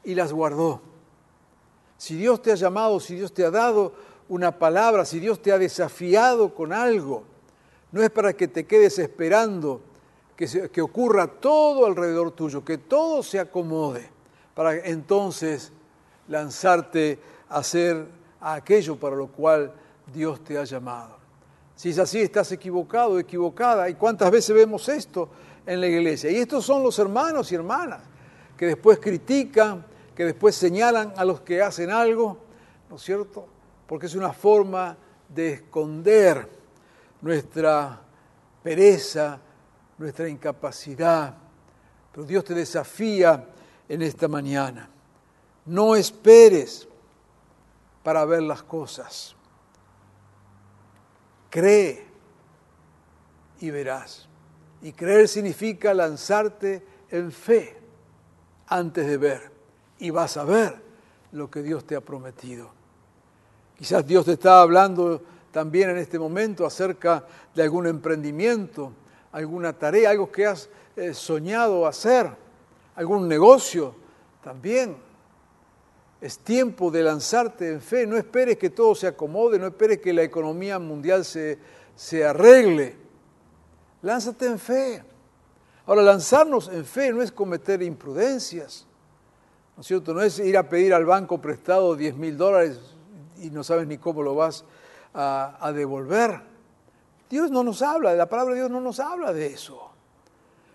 y 0.05 0.15
las 0.15 0.33
guardó. 0.33 0.81
Si 1.99 2.17
Dios 2.17 2.43
te 2.43 2.53
ha 2.53 2.57
llamado, 2.57 3.01
si 3.01 3.15
Dios 3.15 3.33
te 3.33 3.45
ha 3.45 3.51
dado 3.51 3.93
una 4.29 4.59
palabra, 4.59 5.05
si 5.05 5.21
Dios 5.21 5.41
te 5.41 5.53
ha 5.53 5.59
desafiado 5.59 6.55
con 6.55 6.73
algo, 6.73 7.25
no 7.93 8.03
es 8.03 8.11
para 8.11 8.35
que 8.35 8.49
te 8.49 8.67
quedes 8.67 8.99
esperando 8.99 9.81
que, 10.37 10.71
que 10.71 10.83
ocurra 10.83 11.27
todo 11.27 11.87
alrededor 11.87 12.33
tuyo, 12.33 12.65
que 12.65 12.77
todo 12.77 13.23
se 13.23 13.39
acomode, 13.39 14.16
para 14.57 14.75
entonces 14.87 15.71
lanzarte 16.29 17.21
a 17.51 17.59
hacer 17.59 18.07
aquello 18.41 18.97
para 18.97 19.15
lo 19.15 19.27
cual 19.27 19.71
Dios 20.13 20.43
te 20.43 20.57
ha 20.57 20.65
llamado. 20.65 21.19
Si 21.75 21.91
es 21.91 21.99
así, 21.99 22.23
estás 22.23 22.51
equivocado, 22.53 23.19
equivocada. 23.19 23.87
¿Y 23.91 23.95
cuántas 23.97 24.31
veces 24.31 24.57
vemos 24.57 24.89
esto 24.89 25.29
en 25.67 25.79
la 25.79 25.87
iglesia? 25.87 26.31
Y 26.31 26.37
estos 26.37 26.65
son 26.65 26.83
los 26.83 26.99
hermanos 26.99 27.53
y 27.53 27.55
hermanas 27.55 28.01
que 28.57 28.65
después 28.65 28.99
critican, 28.99 29.85
que 30.15 30.25
después 30.25 30.57
señalan 30.57 31.13
a 31.19 31.25
los 31.27 31.43
que 31.43 31.61
hacen 31.61 31.91
algo, 31.91 32.39
¿no 32.89 32.97
es 32.97 33.03
cierto? 33.03 33.47
Porque 33.87 34.07
es 34.07 34.15
una 34.15 34.33
forma 34.33 34.97
de 35.29 35.53
esconder 35.53 36.49
nuestra 37.21 38.01
pereza, 38.63 39.39
nuestra 39.99 40.27
incapacidad. 40.31 41.35
Pero 42.11 42.27
Dios 42.27 42.43
te 42.43 42.55
desafía 42.55 43.51
en 43.89 44.03
esta 44.03 44.29
mañana. 44.29 44.89
No 45.65 45.97
esperes 45.97 46.89
para 48.03 48.25
ver 48.25 48.43
las 48.43 48.63
cosas. 48.63 49.35
Cree 51.51 52.07
y 53.61 53.71
verás. 53.71 54.29
Y 54.83 54.93
creer 54.93 55.29
significa 55.29 55.95
lanzarte 55.95 56.85
en 57.11 57.33
fe 57.33 57.77
antes 58.69 59.07
de 59.07 59.17
ver. 59.17 59.51
Y 59.99 60.11
vas 60.11 60.37
a 60.37 60.45
ver 60.45 60.77
lo 61.33 61.51
que 61.51 61.63
Dios 61.63 61.85
te 61.85 61.97
ha 61.97 62.01
prometido. 62.01 62.71
Quizás 63.77 64.07
Dios 64.07 64.25
te 64.25 64.33
está 64.33 64.61
hablando 64.61 65.23
también 65.51 65.91
en 65.91 65.99
este 65.99 66.19
momento 66.19 66.67
acerca 66.67 67.25
de 67.55 67.63
algún 67.63 67.87
emprendimiento, 67.87 68.93
alguna 69.33 69.73
tarea, 69.73 70.11
algo 70.11 70.31
que 70.31 70.47
has 70.47 70.69
eh, 70.97 71.13
soñado 71.13 71.87
hacer, 71.87 72.31
algún 72.97 73.29
negocio 73.29 73.95
también. 74.43 74.97
Es 76.21 76.39
tiempo 76.39 76.91
de 76.91 77.03
lanzarte 77.03 77.69
en 77.69 77.81
fe. 77.81 78.07
No 78.07 78.17
esperes 78.17 78.57
que 78.57 78.71
todo 78.71 78.95
se 78.95 79.07
acomode, 79.07 79.59
no 79.59 79.67
esperes 79.67 80.01
que 80.01 80.13
la 80.13 80.23
economía 80.23 80.79
mundial 80.79 81.25
se, 81.25 81.59
se 81.95 82.25
arregle. 82.25 82.97
Lánzate 84.03 84.47
en 84.47 84.59
fe. 84.59 85.05
Ahora, 85.85 86.03
lanzarnos 86.03 86.69
en 86.69 86.85
fe 86.85 87.13
no 87.13 87.23
es 87.23 87.31
cometer 87.31 87.81
imprudencias, 87.81 88.87
¿no 89.77 89.83
es 89.83 89.87
cierto? 89.87 90.13
No 90.13 90.21
es 90.21 90.39
ir 90.41 90.57
a 90.59 90.69
pedir 90.69 90.93
al 90.93 91.05
banco 91.05 91.41
prestado 91.41 91.95
10 91.95 92.17
mil 92.17 92.37
dólares 92.37 92.81
y 93.37 93.51
no 93.51 93.63
sabes 93.63 93.87
ni 93.87 93.97
cómo 93.97 94.23
lo 94.23 94.35
vas 94.35 94.65
a, 95.15 95.57
a 95.61 95.73
devolver. 95.73 96.41
Dios 97.31 97.53
no 97.53 97.63
nos 97.63 97.83
habla, 97.83 98.15
la 98.15 98.29
palabra 98.29 98.55
de 98.55 98.61
Dios 98.61 98.71
no 98.71 98.81
nos 98.81 98.99
habla 98.99 99.33
de 99.33 99.47
eso. 99.47 99.96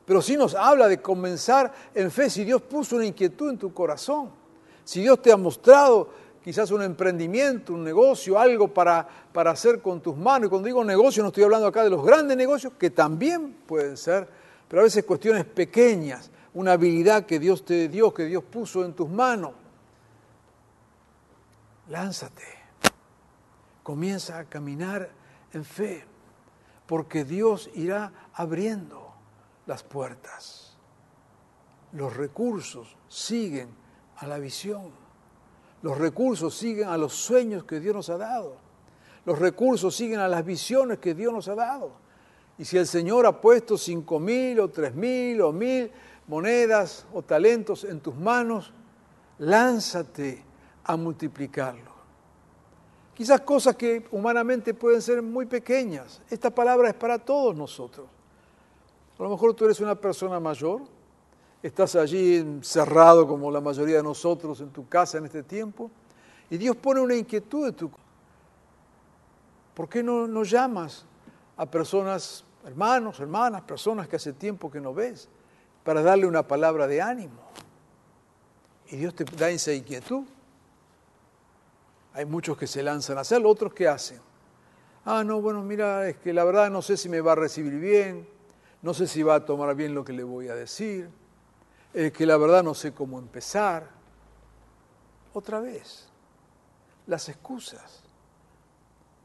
Pero 0.06 0.22
sí 0.22 0.36
nos 0.36 0.56
habla 0.56 0.88
de 0.88 1.02
comenzar 1.02 1.72
en 1.94 2.12
fe 2.12 2.30
si 2.30 2.44
Dios 2.44 2.62
puso 2.62 2.96
una 2.96 3.06
inquietud 3.06 3.50
en 3.50 3.58
tu 3.58 3.74
corazón. 3.74 4.30
Si 4.84 5.02
Dios 5.02 5.22
te 5.22 5.32
ha 5.32 5.38
mostrado 5.38 6.10
quizás 6.44 6.72
un 6.72 6.82
emprendimiento, 6.82 7.74
un 7.74 7.84
negocio, 7.84 8.40
algo 8.40 8.68
para, 8.68 9.08
para 9.32 9.52
hacer 9.52 9.82
con 9.82 10.02
tus 10.02 10.18
manos. 10.18 10.48
Y 10.48 10.50
cuando 10.50 10.66
digo 10.66 10.84
negocio 10.84 11.22
no 11.22 11.30
estoy 11.30 11.44
hablando 11.44 11.68
acá 11.68 11.84
de 11.84 11.90
los 11.90 12.04
grandes 12.04 12.36
negocios, 12.36 12.74
que 12.78 12.90
también 12.90 13.56
pueden 13.66 13.96
ser, 13.96 14.28
pero 14.68 14.82
a 14.82 14.84
veces 14.84 15.04
cuestiones 15.06 15.46
pequeñas, 15.46 16.32
una 16.54 16.74
habilidad 16.74 17.26
que 17.26 17.40
Dios 17.40 17.64
te 17.64 17.88
dio, 17.88 18.14
que 18.14 18.26
Dios 18.26 18.44
puso 18.44 18.84
en 18.84 18.94
tus 18.94 19.10
manos. 19.10 19.52
Lánzate, 21.90 22.44
comienza 23.84 24.40
a 24.40 24.46
caminar 24.46 25.10
en 25.54 25.64
fe, 25.64 26.06
porque 26.88 27.24
Dios 27.24 27.70
irá 27.74 28.12
abriendo 28.34 29.01
las 29.66 29.84
puertas. 29.84 30.78
Los 31.94 32.16
recursos 32.16 32.96
siguen 33.08 33.70
a 34.18 34.28
la 34.28 34.40
visión. 34.40 34.92
Los 35.82 35.98
recursos 35.98 36.56
siguen 36.56 36.88
a 36.88 36.98
los 36.98 37.14
sueños 37.14 37.64
que 37.64 37.80
Dios 37.80 37.96
nos 37.96 38.10
ha 38.10 38.18
dado. 38.18 38.56
Los 39.26 39.40
recursos 39.40 39.96
siguen 39.96 40.20
a 40.20 40.28
las 40.28 40.46
visiones 40.46 41.00
que 41.00 41.14
Dios 41.14 41.34
nos 41.34 41.48
ha 41.48 41.56
dado. 41.56 41.94
Y 42.58 42.66
si 42.66 42.78
el 42.78 42.88
Señor 42.88 43.26
ha 43.26 43.42
puesto 43.42 43.78
cinco 43.78 44.20
mil 44.20 44.60
o 44.60 44.70
tres 44.70 44.94
mil 44.94 45.42
o 45.42 45.52
mil 45.52 45.92
monedas 46.28 47.06
o 47.14 47.22
talentos 47.22 47.84
en 47.84 48.00
tus 48.00 48.16
manos, 48.16 48.72
lánzate 49.40 50.44
a 50.84 50.96
multiplicarlo. 50.96 51.92
Quizás 53.14 53.42
cosas 53.42 53.76
que 53.76 54.08
humanamente 54.12 54.74
pueden 54.74 55.02
ser 55.02 55.22
muy 55.22 55.46
pequeñas. 55.46 56.22
Esta 56.30 56.50
palabra 56.50 56.90
es 56.90 56.96
para 56.96 57.20
todos 57.20 57.56
nosotros. 57.56 58.08
A 59.22 59.26
lo 59.26 59.30
mejor 59.30 59.54
tú 59.54 59.66
eres 59.66 59.80
una 59.80 59.94
persona 59.94 60.40
mayor, 60.40 60.82
estás 61.62 61.96
allí 61.96 62.38
encerrado 62.38 63.28
como 63.28 63.52
la 63.52 63.62
mayoría 63.62 63.98
de 63.98 64.04
nosotros 64.04 64.60
en 64.62 64.72
tu 64.72 64.90
casa 64.90 65.20
en 65.20 65.26
este 65.26 65.44
tiempo, 65.44 65.92
y 66.50 66.58
Dios 66.58 66.76
pone 66.76 67.02
una 67.02 67.14
inquietud 67.14 67.68
en 67.68 67.76
tu 67.76 67.92
¿Por 69.76 69.88
qué 69.88 70.02
no, 70.02 70.26
no 70.26 70.44
llamas 70.44 71.06
a 71.56 71.68
personas, 71.68 72.44
hermanos, 72.66 73.20
hermanas, 73.20 73.62
personas 73.62 74.08
que 74.08 74.16
hace 74.16 74.34
tiempo 74.34 74.72
que 74.72 74.82
no 74.82 74.92
ves, 74.92 75.30
para 75.84 76.02
darle 76.02 76.26
una 76.26 76.48
palabra 76.48 76.88
de 76.88 77.00
ánimo? 77.00 77.44
Y 78.90 78.96
Dios 78.96 79.14
te 79.14 79.24
da 79.24 79.52
esa 79.52 79.72
inquietud. 79.72 80.24
Hay 82.14 82.26
muchos 82.26 82.58
que 82.58 82.66
se 82.66 82.82
lanzan 82.82 83.20
a 83.20 83.22
hacerlo, 83.22 83.52
otros 83.52 83.72
que 83.72 83.88
hacen. 83.88 84.20
Ah, 85.06 85.24
no, 85.24 85.40
bueno, 85.42 85.62
mira, 85.62 86.10
es 86.10 86.18
que 86.18 86.34
la 86.34 86.44
verdad 86.44 86.72
no 86.72 86.82
sé 86.82 86.98
si 86.98 87.08
me 87.08 87.22
va 87.22 87.34
a 87.34 87.36
recibir 87.36 87.76
bien, 87.76 88.28
no 88.82 88.94
sé 88.94 89.08
si 89.08 89.22
va 89.22 89.36
a 89.36 89.46
tomar 89.46 89.76
bien 89.76 89.94
lo 89.94 90.04
que 90.04 90.14
le 90.14 90.24
voy 90.24 90.50
a 90.50 90.56
decir, 90.56 91.10
es 91.94 92.12
que 92.12 92.26
la 92.26 92.38
verdad 92.38 92.64
no 92.64 92.74
sé 92.74 92.94
cómo 92.94 93.20
empezar. 93.20 93.90
Otra 95.34 95.60
vez, 95.60 96.08
las 97.08 97.30
excusas. 97.30 98.02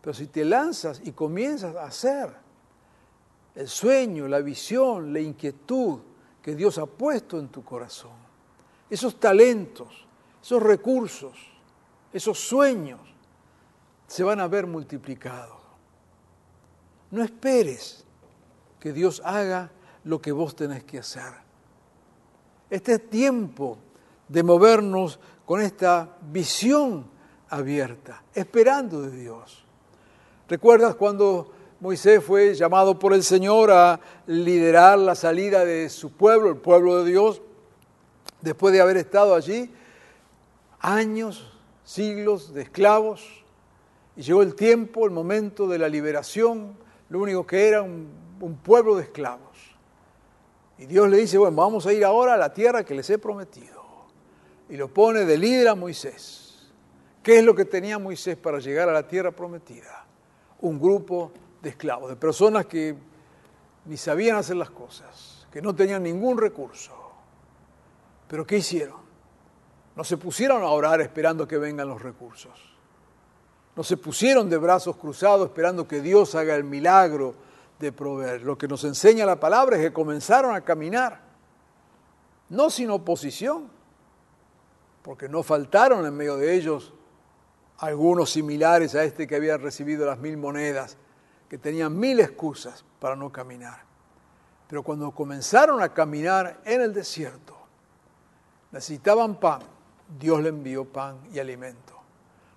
Pero 0.01 0.15
si 0.15 0.27
te 0.27 0.45
lanzas 0.45 1.01
y 1.05 1.13
comienzas 1.13 1.75
a 1.77 1.85
hacer 1.85 2.35
el 3.55 3.69
sueño, 3.69 4.29
la 4.29 4.41
visión, 4.41 5.13
la 5.13 5.21
inquietud 5.21 6.01
que 6.43 6.55
Dios 6.55 6.79
ha 6.79 6.87
puesto 6.87 7.39
en 7.39 7.49
tu 7.49 7.65
corazón, 7.65 8.13
esos 8.89 9.19
talentos, 9.19 10.07
esos 10.41 10.63
recursos, 10.63 11.37
esos 12.13 12.39
sueños, 12.39 13.01
se 14.07 14.23
van 14.23 14.39
a 14.39 14.47
ver 14.47 14.67
multiplicados. 14.67 15.57
No 17.11 17.25
esperes 17.25 18.06
que 18.87 18.93
Dios 18.93 19.21
haga 19.25 19.73
lo 20.05 20.21
que 20.21 20.31
vos 20.31 20.55
tenés 20.55 20.85
que 20.85 21.01
hacer. 21.01 21.33
Este 22.71 22.93
es 22.93 23.11
tiempo 23.11 23.79
de 24.29 24.45
movernos 24.45 25.19
con 25.45 25.61
esta 25.61 26.17
visión 26.31 27.05
abierta, 27.49 28.23
esperando 28.33 29.03
de 29.03 29.11
Dios. 29.11 29.65
¿Recuerdas 30.49 30.95
cuando 30.95 31.51
Moisés 31.81 32.23
fue 32.23 32.55
llamado 32.55 32.97
por 32.97 33.13
el 33.13 33.25
Señor 33.25 33.73
a 33.73 33.99
liderar 34.29 35.01
la 35.01 35.17
salida 35.17 35.65
de 35.65 35.89
su 35.89 36.13
pueblo, 36.13 36.51
el 36.51 36.59
pueblo 36.59 37.03
de 37.03 37.11
Dios, 37.11 37.43
después 38.41 38.73
de 38.73 38.83
haber 38.83 38.99
estado 38.99 39.35
allí 39.35 39.69
años, 40.79 41.59
siglos 41.83 42.55
de 42.55 42.63
esclavos? 42.63 43.27
Y 44.15 44.23
llegó 44.23 44.43
el 44.43 44.55
tiempo, 44.55 45.07
el 45.07 45.11
momento 45.11 45.67
de 45.67 45.79
la 45.81 45.89
liberación, 45.89 46.77
lo 47.09 47.19
único 47.19 47.45
que 47.45 47.67
era 47.67 47.83
un, 47.83 48.26
un 48.41 48.57
pueblo 48.57 48.97
de 48.97 49.05
esclavos. 49.05 49.77
Y 50.79 50.87
Dios 50.87 51.09
le 51.09 51.17
dice, 51.17 51.39
bueno, 51.39 51.57
vamos 51.57 51.87
a 51.87 51.93
ir 51.93 52.05
ahora 52.05 52.35
a 52.35 52.37
la 52.37 52.53
tierra 52.53 52.85
que 52.85 52.95
les 52.95 53.09
he 53.11 53.19
prometido. 53.19 53.83
Y 54.69 54.77
lo 54.77 54.93
pone 54.93 55.25
de 55.25 55.39
líder 55.39 55.69
a 55.69 55.75
Moisés. 55.75 56.71
¿Qué 57.23 57.39
es 57.39 57.45
lo 57.45 57.55
que 57.55 57.65
tenía 57.65 57.99
Moisés 57.99 58.37
para 58.37 58.59
llegar 58.59 58.89
a 58.89 58.93
la 58.93 59.07
tierra 59.09 59.33
prometida? 59.33 60.07
Un 60.61 60.79
grupo 60.79 61.33
de 61.63 61.71
esclavos, 61.71 62.11
de 62.11 62.17
personas 62.17 62.67
que 62.67 62.95
ni 63.87 63.97
sabían 63.97 64.37
hacer 64.37 64.57
las 64.57 64.71
cosas, 64.71 65.47
que 65.51 65.63
no 65.63 65.75
tenían 65.75 66.03
ningún 66.03 66.39
recurso. 66.39 66.93
Pero 68.29 68.47
¿qué 68.47 68.59
hicieron? 68.59 69.01
No 69.95 70.05
se 70.05 70.17
pusieron 70.19 70.63
a 70.63 70.69
orar 70.69 71.01
esperando 71.01 71.49
que 71.49 71.57
vengan 71.57 71.89
los 71.89 72.03
recursos. 72.03 72.77
No 73.75 73.83
se 73.83 73.97
pusieron 73.97 74.51
de 74.51 74.57
brazos 74.59 74.97
cruzados 74.97 75.49
esperando 75.49 75.89
que 75.89 76.01
Dios 76.01 76.35
haga 76.35 76.55
el 76.55 76.65
milagro 76.65 77.35
de 77.79 77.93
proveer. 77.93 78.43
Lo 78.43 78.57
que 78.57 78.69
nos 78.69 78.85
enseña 78.85 79.27
la 79.27 79.39
palabra 79.39 79.77
es 79.77 79.83
que 79.83 79.93
comenzaron 79.93 80.55
a 80.55 80.63
caminar, 80.63 81.21
no 82.49 82.71
sin 82.71 82.91
oposición, 82.91 83.69
porque 85.03 85.29
no 85.29 85.43
faltaron 85.43 86.05
en 86.07 86.17
medio 86.17 86.37
de 86.37 86.55
ellos 86.55 86.93
algunos 87.79 88.31
similares 88.31 88.95
a 88.95 89.05
este 89.05 89.27
que 89.27 89.37
había 89.37 89.57
recibido 89.57 90.07
las 90.07 90.19
mil 90.19 90.37
monedas, 90.37 90.97
que 91.49 91.59
tenían 91.59 91.99
mil 91.99 92.21
excusas 92.21 92.85
para 92.99 93.15
no 93.15 93.31
caminar. 93.31 93.85
Pero 94.69 94.83
cuando 94.83 95.11
comenzaron 95.13 95.83
a 95.83 95.93
caminar 95.93 96.61
en 96.65 96.81
el 96.81 96.93
desierto, 96.93 97.57
necesitaban 98.73 99.39
pan, 99.39 99.61
Dios 100.19 100.43
le 100.43 100.49
envió 100.49 100.85
pan 100.85 101.19
y 101.33 101.39
alimento. 101.39 101.95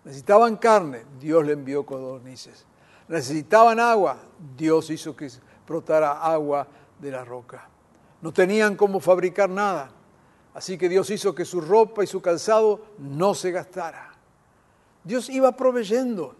Necesitaban 0.03 0.57
carne, 0.57 1.05
Dios 1.19 1.45
le 1.45 1.53
envió 1.53 1.85
codornices. 1.85 2.65
Necesitaban 3.09 3.79
agua, 3.79 4.19
Dios 4.55 4.91
hizo 4.91 5.15
que 5.15 5.29
brotara 5.67 6.11
agua 6.11 6.67
de 6.99 7.09
la 7.09 7.25
roca. 7.25 7.67
No 8.21 8.31
tenían 8.31 8.75
cómo 8.75 8.99
fabricar 8.99 9.49
nada, 9.49 9.89
así 10.53 10.77
que 10.77 10.87
Dios 10.87 11.09
hizo 11.09 11.33
que 11.33 11.43
su 11.43 11.59
ropa 11.59 12.03
y 12.03 12.07
su 12.07 12.21
calzado 12.21 12.81
no 12.99 13.33
se 13.33 13.51
gastara. 13.51 14.13
Dios 15.03 15.27
iba 15.29 15.55
proveyendo 15.55 16.35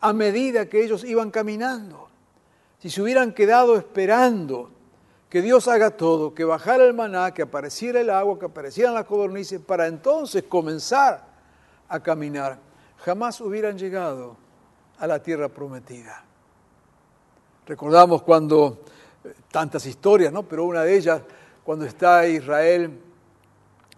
a 0.00 0.14
medida 0.14 0.66
que 0.70 0.82
ellos 0.82 1.04
iban 1.04 1.30
caminando. 1.30 2.08
Si 2.78 2.88
se 2.88 3.02
hubieran 3.02 3.34
quedado 3.34 3.76
esperando 3.76 4.70
que 5.28 5.42
Dios 5.42 5.68
haga 5.68 5.90
todo, 5.90 6.32
que 6.32 6.44
bajara 6.44 6.84
el 6.84 6.94
maná, 6.94 7.34
que 7.34 7.42
apareciera 7.42 8.00
el 8.00 8.08
agua, 8.08 8.38
que 8.38 8.46
aparecieran 8.46 8.94
las 8.94 9.04
codornices, 9.04 9.60
para 9.60 9.86
entonces 9.86 10.44
comenzar 10.44 11.26
a 11.88 12.00
caminar, 12.00 12.58
jamás 12.96 13.38
hubieran 13.42 13.76
llegado 13.76 14.45
a 14.98 15.06
la 15.06 15.22
tierra 15.22 15.48
prometida. 15.48 16.24
Recordamos 17.66 18.22
cuando, 18.22 18.84
eh, 19.24 19.34
tantas 19.50 19.84
historias, 19.86 20.32
¿no? 20.32 20.42
Pero 20.44 20.64
una 20.64 20.82
de 20.82 20.96
ellas, 20.96 21.22
cuando 21.64 21.84
está 21.84 22.26
Israel 22.26 22.98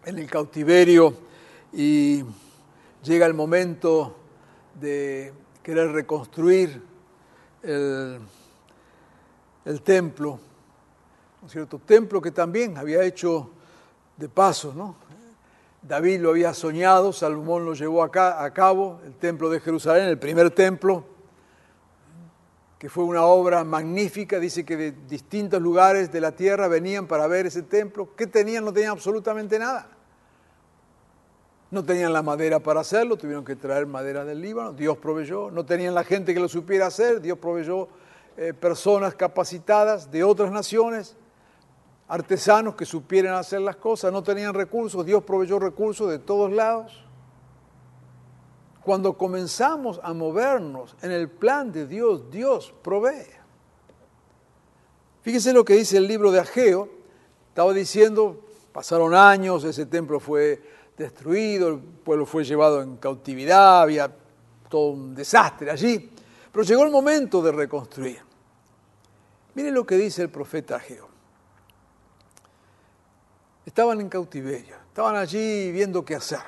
en 0.05 0.19
el 0.19 0.31
cautiverio 0.31 1.15
y 1.73 2.25
llega 3.03 3.27
el 3.27 3.35
momento 3.35 4.17
de 4.81 5.33
querer 5.63 5.93
reconstruir 5.93 6.83
el, 7.63 8.19
el 9.65 9.83
templo, 9.83 10.41
¿no 11.43 11.47
es 11.47 11.53
cierto? 11.53 11.79
Templo 11.79 12.23
que 12.23 12.31
también 12.31 12.79
había 12.79 13.03
hecho 13.05 13.51
de 14.17 14.29
paso, 14.29 14.73
¿no? 14.75 14.97
David 15.83 16.21
lo 16.21 16.31
había 16.31 16.53
soñado, 16.55 17.13
Salomón 17.13 17.65
lo 17.65 17.75
llevó 17.75 18.03
acá, 18.03 18.43
a 18.43 18.53
cabo, 18.53 19.01
el 19.05 19.15
templo 19.15 19.49
de 19.49 19.61
Jerusalén, 19.61 20.09
el 20.09 20.19
primer 20.19 20.51
templo, 20.51 21.05
que 22.79 22.89
fue 22.89 23.05
una 23.05 23.25
obra 23.25 23.65
magnífica, 23.65 24.39
dice 24.39 24.65
que 24.65 24.77
de 24.77 24.93
distintos 24.93 25.61
lugares 25.61 26.13
de 26.13 26.21
la 26.21 26.33
tierra 26.33 26.69
venían 26.69 27.07
para 27.07 27.27
ver 27.27 27.47
ese 27.47 27.63
templo. 27.63 28.15
¿Qué 28.17 28.27
tenían? 28.27 28.65
No 28.65 28.73
tenían 28.73 28.93
absolutamente 28.93 29.59
nada. 29.59 29.89
No 31.71 31.85
tenían 31.85 32.13
la 32.13 32.23
madera 32.23 32.61
para 32.61 32.81
hacerlo, 32.81 33.17
tuvieron 33.17 33.45
que 33.45 33.57
traer 33.57 33.87
madera 33.87 34.25
del 34.25 34.41
Líbano, 34.41 34.73
Dios 34.73 34.97
proveyó. 34.99 35.51
No 35.51 35.67
tenían 35.67 35.95
la 35.95 36.05
gente 36.05 36.33
que 36.33 36.41
lo 36.41 36.49
supiera 36.49 36.87
hacer, 36.87 37.21
Dios 37.21 37.39
proveyó 37.39 37.89
eh, 38.37 38.55
personas 38.55 39.15
capacitadas 39.15 40.11
de 40.11 40.25
otras 40.25 40.51
naciones 40.51 41.17
artesanos 42.09 42.75
que 42.75 42.87
supieran 42.87 43.35
hacer 43.35 43.61
las 43.61 43.77
cosas, 43.77 44.11
no 44.11 44.23
tenían 44.23 44.55
recursos, 44.55 45.05
Dios 45.05 45.23
proveyó 45.23 45.59
recursos 45.59 46.11
de 46.11 46.19
todos 46.19 46.51
lados. 46.51 47.05
Cuando 48.83 49.13
comenzamos 49.19 50.01
a 50.03 50.15
movernos 50.15 50.97
en 51.03 51.13
el 51.13 51.29
plan 51.29 51.71
de 51.71 51.87
Dios, 51.87 52.31
Dios 52.31 52.73
provee. 52.83 53.27
Fíjese 55.21 55.53
lo 55.53 55.65
que 55.65 55.75
dice 55.75 55.99
el 55.99 56.09
libro 56.09 56.33
de 56.33 56.41
Ageo, 56.41 56.89
estaba 57.51 57.75
diciendo, 57.75 58.47
pasaron 58.73 59.15
años, 59.15 59.65
ese 59.65 59.85
templo 59.85 60.19
fue 60.19 60.63
destruido, 60.97 61.69
el 61.69 61.79
pueblo 61.79 62.25
fue 62.25 62.45
llevado 62.45 62.81
en 62.81 62.97
cautividad, 62.97 63.83
había 63.83 64.11
todo 64.71 64.93
un 64.93 65.15
desastre 65.15 65.71
allí, 65.71 66.11
pero 66.51 66.65
llegó 66.65 66.85
el 66.85 66.91
momento 66.91 67.43
de 67.43 67.53
reconstruir. 67.53 68.21
Miren 69.55 69.75
lo 69.75 69.85
que 69.85 69.97
dice 69.97 70.23
el 70.23 70.31
profeta 70.31 70.77
Ageo 70.77 71.08
estaban 73.69 74.01
en 74.01 74.09
cautiverio, 74.09 74.77
estaban 74.89 75.15
allí 75.15 75.71
viendo 75.71 76.03
qué 76.03 76.15
hacer. 76.15 76.41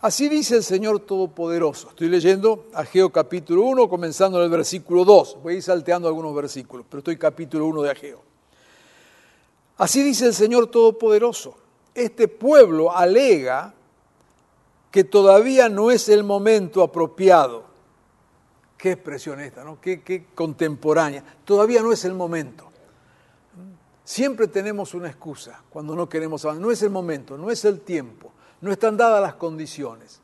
Así 0.00 0.28
dice 0.28 0.56
el 0.56 0.62
Señor 0.62 1.00
Todopoderoso. 1.00 1.90
Estoy 1.90 2.08
leyendo 2.08 2.68
Ageo 2.72 3.10
capítulo 3.10 3.62
1, 3.62 3.88
comenzando 3.88 4.38
en 4.38 4.44
el 4.44 4.50
versículo 4.50 5.04
2. 5.04 5.38
Voy 5.42 5.54
a 5.54 5.56
ir 5.56 5.62
salteando 5.62 6.08
algunos 6.08 6.34
versículos, 6.34 6.86
pero 6.88 7.00
estoy 7.00 7.18
capítulo 7.18 7.66
1 7.66 7.82
de 7.82 7.90
Ageo. 7.90 8.22
Así 9.76 10.02
dice 10.02 10.26
el 10.26 10.34
Señor 10.34 10.68
Todopoderoso. 10.68 11.58
Este 11.94 12.26
pueblo 12.28 12.96
alega 12.96 13.74
que 14.90 15.04
todavía 15.04 15.68
no 15.68 15.90
es 15.90 16.08
el 16.08 16.24
momento 16.24 16.82
apropiado. 16.82 17.64
Qué 18.78 18.92
expresión 18.92 19.40
esta, 19.40 19.62
¿no? 19.62 19.78
Qué, 19.80 20.02
qué 20.02 20.26
contemporánea. 20.34 21.22
Todavía 21.44 21.82
no 21.82 21.92
es 21.92 22.04
el 22.04 22.14
momento. 22.14 22.67
Siempre 24.08 24.48
tenemos 24.48 24.94
una 24.94 25.08
excusa 25.08 25.62
cuando 25.68 25.94
no 25.94 26.08
queremos 26.08 26.42
avanzar. 26.42 26.62
No 26.62 26.70
es 26.70 26.82
el 26.82 26.88
momento, 26.88 27.36
no 27.36 27.50
es 27.50 27.66
el 27.66 27.80
tiempo, 27.80 28.32
no 28.62 28.72
están 28.72 28.96
dadas 28.96 29.20
las 29.20 29.34
condiciones. 29.34 30.22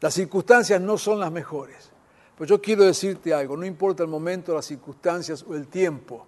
Las 0.00 0.14
circunstancias 0.14 0.80
no 0.80 0.96
son 0.96 1.20
las 1.20 1.30
mejores. 1.30 1.90
Pero 2.38 2.48
yo 2.48 2.62
quiero 2.62 2.84
decirte 2.84 3.34
algo, 3.34 3.54
no 3.54 3.66
importa 3.66 4.02
el 4.02 4.08
momento, 4.08 4.54
las 4.54 4.64
circunstancias 4.64 5.44
o 5.46 5.54
el 5.54 5.68
tiempo. 5.68 6.26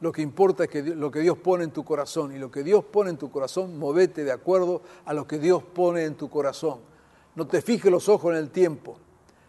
Lo 0.00 0.12
que 0.12 0.22
importa 0.22 0.62
es 0.62 0.70
que 0.70 0.80
lo 0.80 1.10
que 1.10 1.18
Dios 1.18 1.36
pone 1.38 1.64
en 1.64 1.72
tu 1.72 1.84
corazón. 1.84 2.32
Y 2.36 2.38
lo 2.38 2.52
que 2.52 2.62
Dios 2.62 2.84
pone 2.84 3.10
en 3.10 3.16
tu 3.16 3.28
corazón, 3.28 3.76
movete 3.76 4.22
de 4.22 4.30
acuerdo 4.30 4.82
a 5.04 5.12
lo 5.12 5.26
que 5.26 5.40
Dios 5.40 5.60
pone 5.74 6.04
en 6.04 6.14
tu 6.14 6.30
corazón. 6.30 6.78
No 7.34 7.48
te 7.48 7.62
fijes 7.62 7.90
los 7.90 8.08
ojos 8.08 8.30
en 8.30 8.38
el 8.38 8.50
tiempo. 8.50 8.96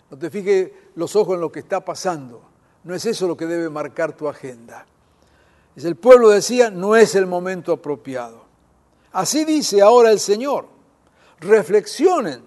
No 0.09 0.17
te 0.17 0.31
fijes 0.31 0.71
los 0.95 1.15
ojos 1.15 1.35
en 1.35 1.41
lo 1.41 1.51
que 1.51 1.59
está 1.59 1.85
pasando. 1.85 2.41
No 2.83 2.95
es 2.95 3.05
eso 3.05 3.27
lo 3.27 3.37
que 3.37 3.45
debe 3.45 3.69
marcar 3.69 4.13
tu 4.13 4.27
agenda. 4.27 4.87
El 5.75 5.95
pueblo 5.95 6.29
decía, 6.29 6.69
no 6.69 6.95
es 6.95 7.15
el 7.15 7.25
momento 7.25 7.71
apropiado. 7.73 8.43
Así 9.11 9.45
dice 9.45 9.81
ahora 9.81 10.11
el 10.11 10.19
Señor. 10.19 10.67
Reflexionen 11.39 12.43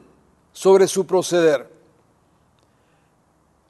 sobre 0.52 0.86
su 0.86 1.06
proceder. 1.06 1.68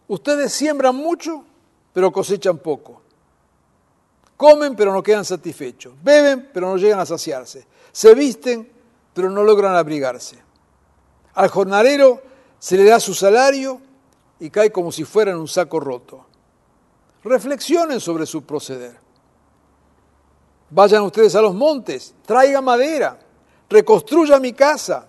Ustedes 0.06 0.52
siembran 0.52 0.94
mucho, 0.96 1.44
pero 1.92 2.12
cosechan 2.12 2.58
poco. 2.58 3.00
Comen, 4.36 4.76
pero 4.76 4.92
no 4.92 5.02
quedan 5.02 5.24
satisfechos. 5.24 5.94
Beben, 6.02 6.50
pero 6.52 6.68
no 6.68 6.76
llegan 6.76 7.00
a 7.00 7.06
saciarse. 7.06 7.66
Se 7.92 8.14
visten, 8.14 8.70
pero 9.14 9.30
no 9.30 9.42
logran 9.42 9.74
abrigarse. 9.76 10.36
Al 11.34 11.48
jornalero 11.48 12.20
se 12.58 12.76
le 12.76 12.84
da 12.84 13.00
su 13.00 13.14
salario 13.14 13.80
y 14.40 14.50
cae 14.50 14.70
como 14.70 14.92
si 14.92 15.04
fuera 15.04 15.30
en 15.30 15.38
un 15.38 15.48
saco 15.48 15.80
roto. 15.80 16.26
Reflexionen 17.22 18.00
sobre 18.00 18.26
su 18.26 18.44
proceder. 18.44 19.03
Vayan 20.74 21.04
ustedes 21.04 21.36
a 21.36 21.40
los 21.40 21.54
montes, 21.54 22.14
traigan 22.26 22.64
madera, 22.64 23.16
reconstruya 23.70 24.40
mi 24.40 24.52
casa, 24.52 25.06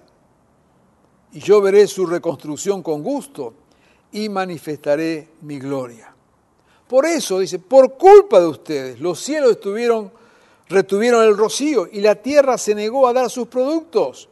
y 1.31 1.39
yo 1.39 1.59
veré 1.59 1.87
su 1.87 2.05
reconstrucción 2.05 2.83
con 2.83 3.01
gusto 3.01 3.51
y 4.11 4.29
manifestaré 4.29 5.27
mi 5.41 5.57
gloria. 5.57 6.13
Por 6.87 7.07
eso, 7.07 7.39
dice, 7.39 7.57
por 7.57 7.97
culpa 7.97 8.39
de 8.39 8.45
ustedes, 8.45 8.99
los 8.99 9.19
cielos 9.19 9.53
estuvieron, 9.53 10.11
retuvieron 10.69 11.23
el 11.23 11.35
rocío 11.35 11.87
y 11.91 11.99
la 11.99 12.13
tierra 12.13 12.59
se 12.59 12.75
negó 12.75 13.07
a 13.07 13.13
dar 13.13 13.31
sus 13.31 13.47
productos. 13.47 14.29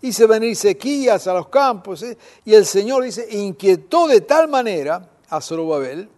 Hice 0.00 0.24
venir 0.26 0.56
sequías 0.56 1.26
a 1.26 1.34
los 1.34 1.48
campos. 1.48 2.02
¿eh? 2.02 2.16
Y 2.46 2.54
el 2.54 2.64
Señor 2.64 3.04
dice, 3.04 3.28
inquietó 3.30 4.08
de 4.08 4.22
tal 4.22 4.48
manera 4.48 5.06
a 5.28 5.42
Zorobabel 5.42 6.08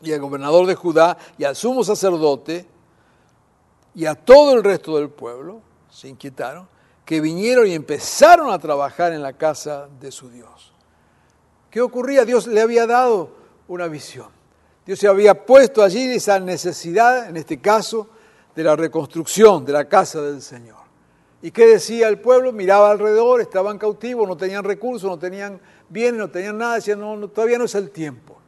y 0.00 0.12
al 0.14 0.20
gobernador 0.20 0.66
de 0.66 0.74
Judá 0.74 1.18
y 1.36 1.44
al 1.44 1.54
sumo 1.54 1.84
sacerdote 1.84 2.77
y 3.98 4.06
a 4.06 4.14
todo 4.14 4.54
el 4.54 4.62
resto 4.62 4.96
del 4.96 5.10
pueblo, 5.10 5.60
se 5.90 6.06
inquietaron, 6.06 6.68
que 7.04 7.20
vinieron 7.20 7.66
y 7.66 7.74
empezaron 7.74 8.52
a 8.52 8.58
trabajar 8.60 9.12
en 9.12 9.22
la 9.22 9.32
casa 9.32 9.88
de 10.00 10.12
su 10.12 10.30
Dios. 10.30 10.72
¿Qué 11.68 11.80
ocurría? 11.80 12.24
Dios 12.24 12.46
le 12.46 12.60
había 12.60 12.86
dado 12.86 13.30
una 13.66 13.88
visión. 13.88 14.28
Dios 14.86 15.00
se 15.00 15.08
había 15.08 15.44
puesto 15.44 15.82
allí 15.82 16.04
esa 16.12 16.38
necesidad, 16.38 17.28
en 17.28 17.38
este 17.38 17.60
caso, 17.60 18.08
de 18.54 18.62
la 18.62 18.76
reconstrucción 18.76 19.64
de 19.64 19.72
la 19.72 19.88
casa 19.88 20.22
del 20.22 20.42
Señor. 20.42 20.78
¿Y 21.42 21.50
qué 21.50 21.66
decía 21.66 22.06
el 22.06 22.20
pueblo? 22.20 22.52
Miraba 22.52 22.92
alrededor, 22.92 23.40
estaban 23.40 23.78
cautivos, 23.78 24.28
no 24.28 24.36
tenían 24.36 24.62
recursos, 24.62 25.10
no 25.10 25.18
tenían 25.18 25.60
bienes, 25.88 26.20
no 26.20 26.30
tenían 26.30 26.56
nada, 26.56 26.76
decían, 26.76 27.00
no, 27.00 27.16
no, 27.16 27.26
todavía 27.26 27.58
no 27.58 27.64
es 27.64 27.74
el 27.74 27.90
tiempo. 27.90 28.38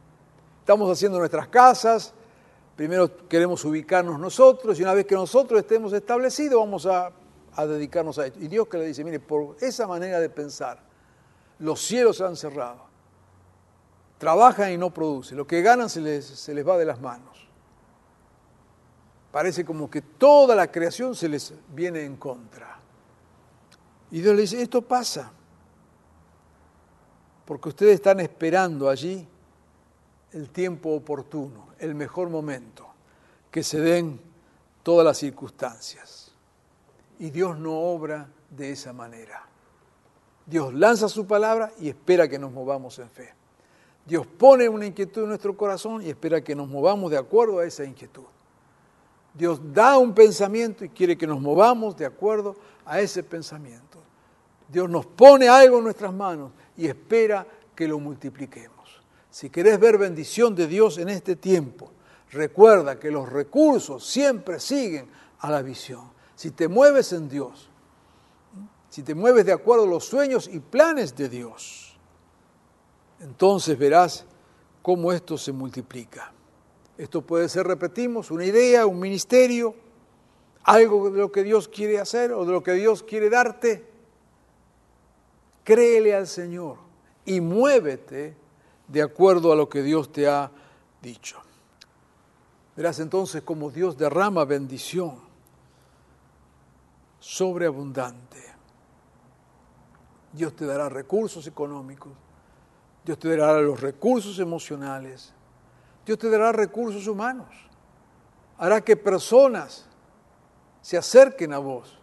Estamos 0.61 0.89
haciendo 0.89 1.19
nuestras 1.19 1.49
casas, 1.49 2.13
primero 2.81 3.27
queremos 3.27 3.63
ubicarnos 3.63 4.19
nosotros 4.19 4.79
y 4.79 4.81
una 4.81 4.95
vez 4.95 5.05
que 5.05 5.13
nosotros 5.13 5.59
estemos 5.59 5.93
establecidos 5.93 6.59
vamos 6.59 6.87
a, 6.87 7.11
a 7.53 7.65
dedicarnos 7.67 8.17
a 8.17 8.25
esto. 8.25 8.39
Y 8.39 8.47
Dios 8.47 8.67
que 8.67 8.79
le 8.79 8.87
dice, 8.87 9.03
mire, 9.03 9.19
por 9.19 9.55
esa 9.61 9.85
manera 9.85 10.19
de 10.19 10.31
pensar, 10.31 10.81
los 11.59 11.79
cielos 11.79 12.17
se 12.17 12.23
han 12.23 12.35
cerrado, 12.35 12.79
trabajan 14.17 14.71
y 14.71 14.79
no 14.79 14.91
producen, 14.91 15.37
lo 15.37 15.45
que 15.45 15.61
ganan 15.61 15.91
se 15.91 16.01
les, 16.01 16.25
se 16.25 16.55
les 16.55 16.67
va 16.67 16.75
de 16.75 16.85
las 16.85 16.99
manos. 16.99 17.47
Parece 19.31 19.63
como 19.63 19.87
que 19.87 20.01
toda 20.01 20.55
la 20.55 20.71
creación 20.71 21.13
se 21.13 21.29
les 21.29 21.53
viene 21.75 22.03
en 22.03 22.15
contra. 22.15 22.79
Y 24.09 24.21
Dios 24.21 24.35
le 24.35 24.41
dice, 24.41 24.59
esto 24.59 24.81
pasa, 24.81 25.31
porque 27.45 27.69
ustedes 27.69 27.93
están 27.93 28.21
esperando 28.21 28.89
allí 28.89 29.27
el 30.33 30.49
tiempo 30.49 30.91
oportuno, 30.91 31.67
el 31.79 31.95
mejor 31.95 32.29
momento, 32.29 32.87
que 33.49 33.63
se 33.63 33.79
den 33.79 34.19
todas 34.83 35.05
las 35.05 35.17
circunstancias. 35.17 36.31
Y 37.19 37.29
Dios 37.29 37.57
no 37.57 37.73
obra 37.73 38.29
de 38.49 38.71
esa 38.71 38.93
manera. 38.93 39.45
Dios 40.45 40.73
lanza 40.73 41.07
su 41.07 41.25
palabra 41.25 41.71
y 41.79 41.89
espera 41.89 42.27
que 42.27 42.39
nos 42.39 42.51
movamos 42.51 42.97
en 42.99 43.09
fe. 43.09 43.33
Dios 44.05 44.25
pone 44.25 44.67
una 44.67 44.85
inquietud 44.85 45.23
en 45.23 45.29
nuestro 45.29 45.55
corazón 45.55 46.01
y 46.01 46.09
espera 46.09 46.41
que 46.41 46.55
nos 46.55 46.67
movamos 46.67 47.11
de 47.11 47.17
acuerdo 47.17 47.59
a 47.59 47.65
esa 47.65 47.85
inquietud. 47.85 48.25
Dios 49.33 49.61
da 49.73 49.97
un 49.97 50.13
pensamiento 50.13 50.83
y 50.83 50.89
quiere 50.89 51.17
que 51.17 51.27
nos 51.27 51.39
movamos 51.39 51.95
de 51.95 52.05
acuerdo 52.05 52.55
a 52.85 52.99
ese 52.99 53.23
pensamiento. 53.23 53.99
Dios 54.67 54.89
nos 54.89 55.05
pone 55.05 55.47
algo 55.47 55.77
en 55.77 55.83
nuestras 55.83 56.13
manos 56.13 56.51
y 56.75 56.87
espera 56.87 57.45
que 57.75 57.87
lo 57.87 57.99
multipliquemos. 57.99 58.80
Si 59.31 59.49
querés 59.49 59.79
ver 59.79 59.97
bendición 59.97 60.53
de 60.53 60.67
Dios 60.67 60.97
en 60.97 61.07
este 61.07 61.37
tiempo, 61.37 61.89
recuerda 62.31 62.99
que 62.99 63.09
los 63.09 63.29
recursos 63.29 64.05
siempre 64.05 64.59
siguen 64.59 65.09
a 65.39 65.49
la 65.49 65.61
visión. 65.61 66.11
Si 66.35 66.51
te 66.51 66.67
mueves 66.67 67.13
en 67.13 67.29
Dios, 67.29 67.69
si 68.89 69.03
te 69.03 69.15
mueves 69.15 69.45
de 69.45 69.53
acuerdo 69.53 69.85
a 69.85 69.87
los 69.87 70.03
sueños 70.05 70.49
y 70.51 70.59
planes 70.59 71.15
de 71.15 71.29
Dios, 71.29 71.97
entonces 73.21 73.77
verás 73.77 74.25
cómo 74.81 75.13
esto 75.13 75.37
se 75.37 75.53
multiplica. 75.53 76.33
Esto 76.97 77.21
puede 77.21 77.47
ser, 77.47 77.65
repetimos, 77.65 78.31
una 78.31 78.43
idea, 78.43 78.85
un 78.85 78.99
ministerio, 78.99 79.73
algo 80.63 81.09
de 81.09 81.19
lo 81.19 81.31
que 81.31 81.43
Dios 81.43 81.69
quiere 81.69 81.99
hacer 81.99 82.33
o 82.33 82.45
de 82.45 82.51
lo 82.51 82.61
que 82.61 82.73
Dios 82.73 83.01
quiere 83.01 83.29
darte. 83.29 83.87
Créele 85.63 86.13
al 86.13 86.27
Señor 86.27 86.77
y 87.25 87.39
muévete 87.39 88.40
de 88.91 89.01
acuerdo 89.01 89.53
a 89.53 89.55
lo 89.55 89.69
que 89.69 89.81
Dios 89.81 90.11
te 90.11 90.27
ha 90.27 90.51
dicho. 91.01 91.39
Verás 92.75 92.99
entonces 92.99 93.41
cómo 93.41 93.71
Dios 93.71 93.97
derrama 93.97 94.43
bendición 94.43 95.19
sobreabundante. 97.19 98.43
Dios 100.33 100.55
te 100.55 100.65
dará 100.65 100.89
recursos 100.89 101.47
económicos, 101.47 102.11
Dios 103.05 103.17
te 103.17 103.35
dará 103.35 103.61
los 103.61 103.79
recursos 103.79 104.39
emocionales, 104.39 105.33
Dios 106.05 106.17
te 106.17 106.29
dará 106.29 106.51
recursos 106.51 107.07
humanos, 107.07 107.49
hará 108.57 108.81
que 108.81 108.95
personas 108.97 109.85
se 110.81 110.97
acerquen 110.97 111.53
a 111.53 111.59
vos 111.59 111.97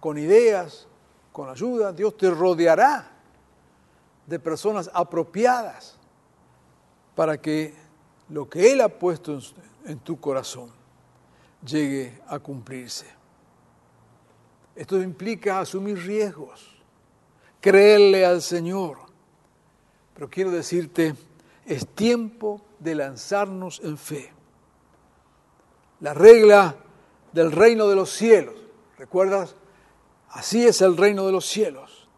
con 0.00 0.18
ideas, 0.18 0.86
con 1.32 1.48
ayuda, 1.48 1.92
Dios 1.92 2.16
te 2.16 2.30
rodeará 2.30 3.10
de 4.26 4.38
personas 4.38 4.90
apropiadas 4.92 5.98
para 7.14 7.40
que 7.40 7.74
lo 8.28 8.48
que 8.48 8.72
Él 8.72 8.80
ha 8.80 8.88
puesto 8.88 9.38
en, 9.84 9.98
tu 9.98 10.18
corazón 10.18 10.70
llegue 11.64 12.20
a 12.26 12.38
cumplirse. 12.38 13.06
Esto 14.74 15.00
implica 15.00 15.60
asumir 15.60 15.98
riesgos, 15.98 16.74
creerle 17.60 18.26
al 18.26 18.42
Señor. 18.42 18.98
Pero 20.14 20.28
quiero 20.28 20.50
decirte, 20.50 21.14
es 21.64 21.86
tiempo 21.88 22.60
de 22.78 22.94
lanzarnos 22.94 23.80
en 23.84 23.96
fe. 23.96 24.32
La 26.00 26.12
regla 26.12 26.76
del 27.32 27.52
reino 27.52 27.88
de 27.88 27.96
los 27.96 28.10
cielos, 28.10 28.54
¿recuerdas? 28.98 29.54
Así 30.30 30.66
es 30.66 30.80
el 30.82 30.96
reino 30.96 31.26
de 31.26 31.32
los 31.32 31.46
cielos. 31.46 32.08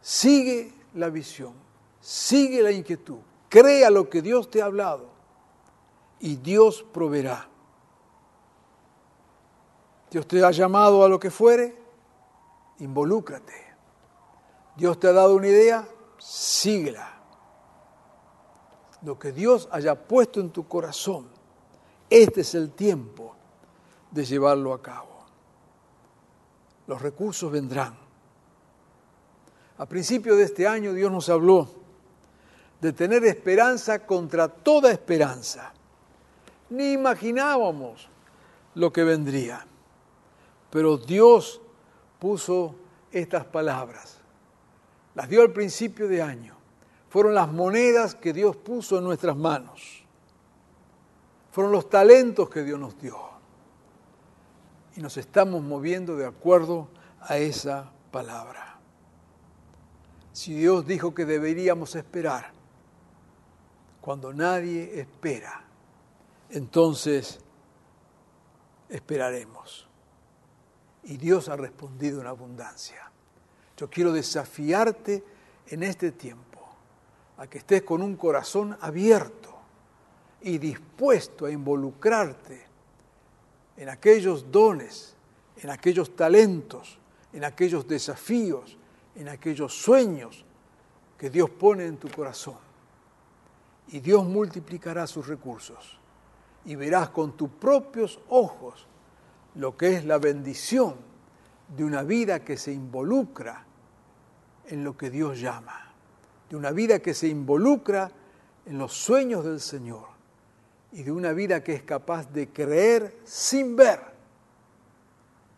Sigue 0.00 0.72
la 0.94 1.08
visión, 1.08 1.54
sigue 2.00 2.62
la 2.62 2.72
inquietud, 2.72 3.20
crea 3.52 3.90
lo 3.90 4.08
que 4.08 4.22
Dios 4.22 4.50
te 4.50 4.62
ha 4.62 4.64
hablado 4.64 5.10
y 6.20 6.36
Dios 6.36 6.82
proveerá. 6.90 7.50
Dios 10.10 10.26
te 10.26 10.42
ha 10.42 10.50
llamado 10.50 11.04
a 11.04 11.08
lo 11.10 11.20
que 11.20 11.30
fuere, 11.30 11.76
involúcrate. 12.78 13.52
Dios 14.74 14.98
te 14.98 15.08
ha 15.08 15.12
dado 15.12 15.34
una 15.34 15.48
idea, 15.48 15.86
síguela. 16.16 17.20
Lo 19.02 19.18
que 19.18 19.32
Dios 19.32 19.68
haya 19.70 19.96
puesto 20.02 20.40
en 20.40 20.48
tu 20.48 20.66
corazón, 20.66 21.28
este 22.08 22.40
es 22.40 22.54
el 22.54 22.70
tiempo 22.70 23.36
de 24.10 24.24
llevarlo 24.24 24.72
a 24.72 24.80
cabo. 24.80 25.26
Los 26.86 27.02
recursos 27.02 27.52
vendrán. 27.52 27.98
A 29.76 29.84
principio 29.84 30.36
de 30.36 30.44
este 30.44 30.66
año 30.66 30.94
Dios 30.94 31.12
nos 31.12 31.28
habló 31.28 31.81
de 32.82 32.92
tener 32.92 33.24
esperanza 33.24 34.04
contra 34.04 34.48
toda 34.48 34.90
esperanza. 34.90 35.72
Ni 36.68 36.90
imaginábamos 36.90 38.08
lo 38.74 38.92
que 38.92 39.04
vendría. 39.04 39.64
Pero 40.68 40.98
Dios 40.98 41.60
puso 42.18 42.74
estas 43.12 43.44
palabras. 43.44 44.18
Las 45.14 45.28
dio 45.28 45.42
al 45.42 45.52
principio 45.52 46.08
de 46.08 46.22
año. 46.22 46.56
Fueron 47.08 47.36
las 47.36 47.52
monedas 47.52 48.16
que 48.16 48.32
Dios 48.32 48.56
puso 48.56 48.98
en 48.98 49.04
nuestras 49.04 49.36
manos. 49.36 50.02
Fueron 51.52 51.70
los 51.70 51.88
talentos 51.88 52.50
que 52.50 52.64
Dios 52.64 52.80
nos 52.80 53.00
dio. 53.00 53.16
Y 54.96 55.00
nos 55.02 55.16
estamos 55.18 55.62
moviendo 55.62 56.16
de 56.16 56.26
acuerdo 56.26 56.88
a 57.20 57.38
esa 57.38 57.92
palabra. 58.10 58.80
Si 60.32 60.52
Dios 60.52 60.84
dijo 60.84 61.14
que 61.14 61.24
deberíamos 61.26 61.94
esperar, 61.94 62.61
cuando 64.02 64.34
nadie 64.34 64.98
espera, 64.98 65.62
entonces 66.50 67.38
esperaremos. 68.88 69.86
Y 71.04 71.16
Dios 71.16 71.48
ha 71.48 71.54
respondido 71.54 72.20
en 72.20 72.26
abundancia. 72.26 73.10
Yo 73.76 73.88
quiero 73.88 74.12
desafiarte 74.12 75.22
en 75.68 75.84
este 75.84 76.10
tiempo 76.10 76.68
a 77.38 77.46
que 77.46 77.58
estés 77.58 77.82
con 77.82 78.02
un 78.02 78.16
corazón 78.16 78.76
abierto 78.80 79.56
y 80.40 80.58
dispuesto 80.58 81.46
a 81.46 81.52
involucrarte 81.52 82.66
en 83.76 83.88
aquellos 83.88 84.50
dones, 84.50 85.14
en 85.58 85.70
aquellos 85.70 86.16
talentos, 86.16 86.98
en 87.32 87.44
aquellos 87.44 87.86
desafíos, 87.86 88.76
en 89.14 89.28
aquellos 89.28 89.72
sueños 89.72 90.44
que 91.16 91.30
Dios 91.30 91.50
pone 91.50 91.86
en 91.86 91.98
tu 91.98 92.10
corazón 92.10 92.71
y 93.88 94.00
Dios 94.00 94.24
multiplicará 94.24 95.06
sus 95.06 95.26
recursos 95.26 95.98
y 96.64 96.76
verás 96.76 97.10
con 97.10 97.36
tus 97.36 97.50
propios 97.50 98.20
ojos 98.28 98.86
lo 99.56 99.76
que 99.76 99.96
es 99.96 100.04
la 100.04 100.18
bendición 100.18 100.94
de 101.76 101.84
una 101.84 102.02
vida 102.02 102.44
que 102.44 102.56
se 102.56 102.72
involucra 102.72 103.64
en 104.66 104.84
lo 104.84 104.96
que 104.96 105.10
Dios 105.10 105.40
llama, 105.40 105.92
de 106.48 106.56
una 106.56 106.70
vida 106.70 107.00
que 107.00 107.14
se 107.14 107.28
involucra 107.28 108.10
en 108.66 108.78
los 108.78 108.92
sueños 108.92 109.44
del 109.44 109.60
Señor 109.60 110.06
y 110.92 111.02
de 111.02 111.12
una 111.12 111.32
vida 111.32 111.64
que 111.64 111.74
es 111.74 111.82
capaz 111.82 112.30
de 112.30 112.50
creer 112.50 113.18
sin 113.24 113.74
ver, 113.74 114.00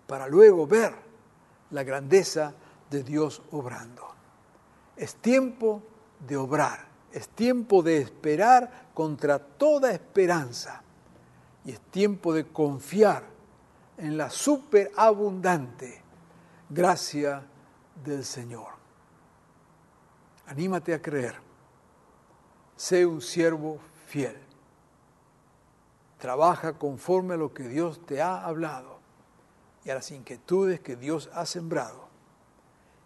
para 0.07 0.27
luego 0.29 0.67
ver 0.67 0.95
la 1.71 1.83
grandeza 1.83 2.55
de 2.91 3.03
Dios 3.03 3.43
obrando. 3.51 4.03
Es 4.97 5.17
tiempo 5.17 5.83
de 6.27 6.37
obrar 6.37 6.94
es 7.15 7.29
tiempo 7.29 7.81
de 7.85 7.99
esperar 7.99 8.89
contra 8.93 9.39
toda 9.39 9.93
esperanza. 9.93 10.83
Y 11.65 11.71
es 11.71 11.81
tiempo 11.81 12.35
de 12.35 12.49
confiar 12.49 13.23
en 13.97 14.17
la 14.17 14.31
superabundante 14.31 16.03
gracia 16.69 17.47
del 18.05 18.25
Señor. 18.25 18.67
Anímate 20.47 20.93
a 20.93 21.01
creer. 21.01 21.37
Sé 22.75 23.07
un 23.07 23.21
siervo 23.21 23.79
fiel. 24.07 24.37
Trabaja 26.19 26.73
conforme 26.73 27.35
a 27.35 27.37
lo 27.37 27.55
que 27.55 27.69
Dios 27.69 28.05
te 28.05 28.21
ha 28.21 28.45
hablado 28.45 28.99
y 29.85 29.91
a 29.91 29.95
las 29.95 30.11
inquietudes 30.11 30.81
que 30.81 30.97
Dios 30.97 31.31
ha 31.33 31.47
sembrado. 31.47 32.09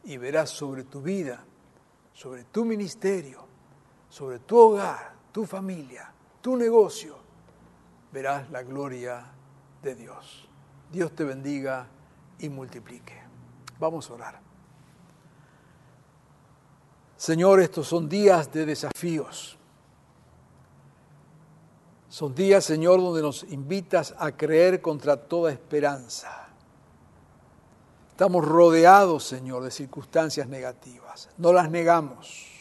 Y 0.02 0.16
verás 0.16 0.48
sobre 0.48 0.84
tu 0.84 1.02
vida, 1.02 1.44
sobre 2.14 2.44
tu 2.44 2.64
ministerio, 2.64 3.47
sobre 4.08 4.38
tu 4.40 4.56
hogar, 4.58 5.14
tu 5.32 5.44
familia, 5.44 6.12
tu 6.40 6.56
negocio, 6.56 7.16
verás 8.12 8.50
la 8.50 8.62
gloria 8.62 9.24
de 9.82 9.94
Dios. 9.94 10.48
Dios 10.90 11.14
te 11.14 11.24
bendiga 11.24 11.86
y 12.38 12.48
multiplique. 12.48 13.22
Vamos 13.78 14.10
a 14.10 14.14
orar. 14.14 14.40
Señor, 17.16 17.60
estos 17.60 17.86
son 17.86 18.08
días 18.08 18.52
de 18.52 18.64
desafíos. 18.64 19.58
Son 22.08 22.34
días, 22.34 22.64
Señor, 22.64 23.00
donde 23.00 23.20
nos 23.20 23.42
invitas 23.44 24.14
a 24.18 24.32
creer 24.32 24.80
contra 24.80 25.16
toda 25.16 25.52
esperanza. 25.52 26.48
Estamos 28.10 28.44
rodeados, 28.44 29.24
Señor, 29.24 29.62
de 29.62 29.70
circunstancias 29.70 30.48
negativas. 30.48 31.28
No 31.36 31.52
las 31.52 31.70
negamos. 31.70 32.57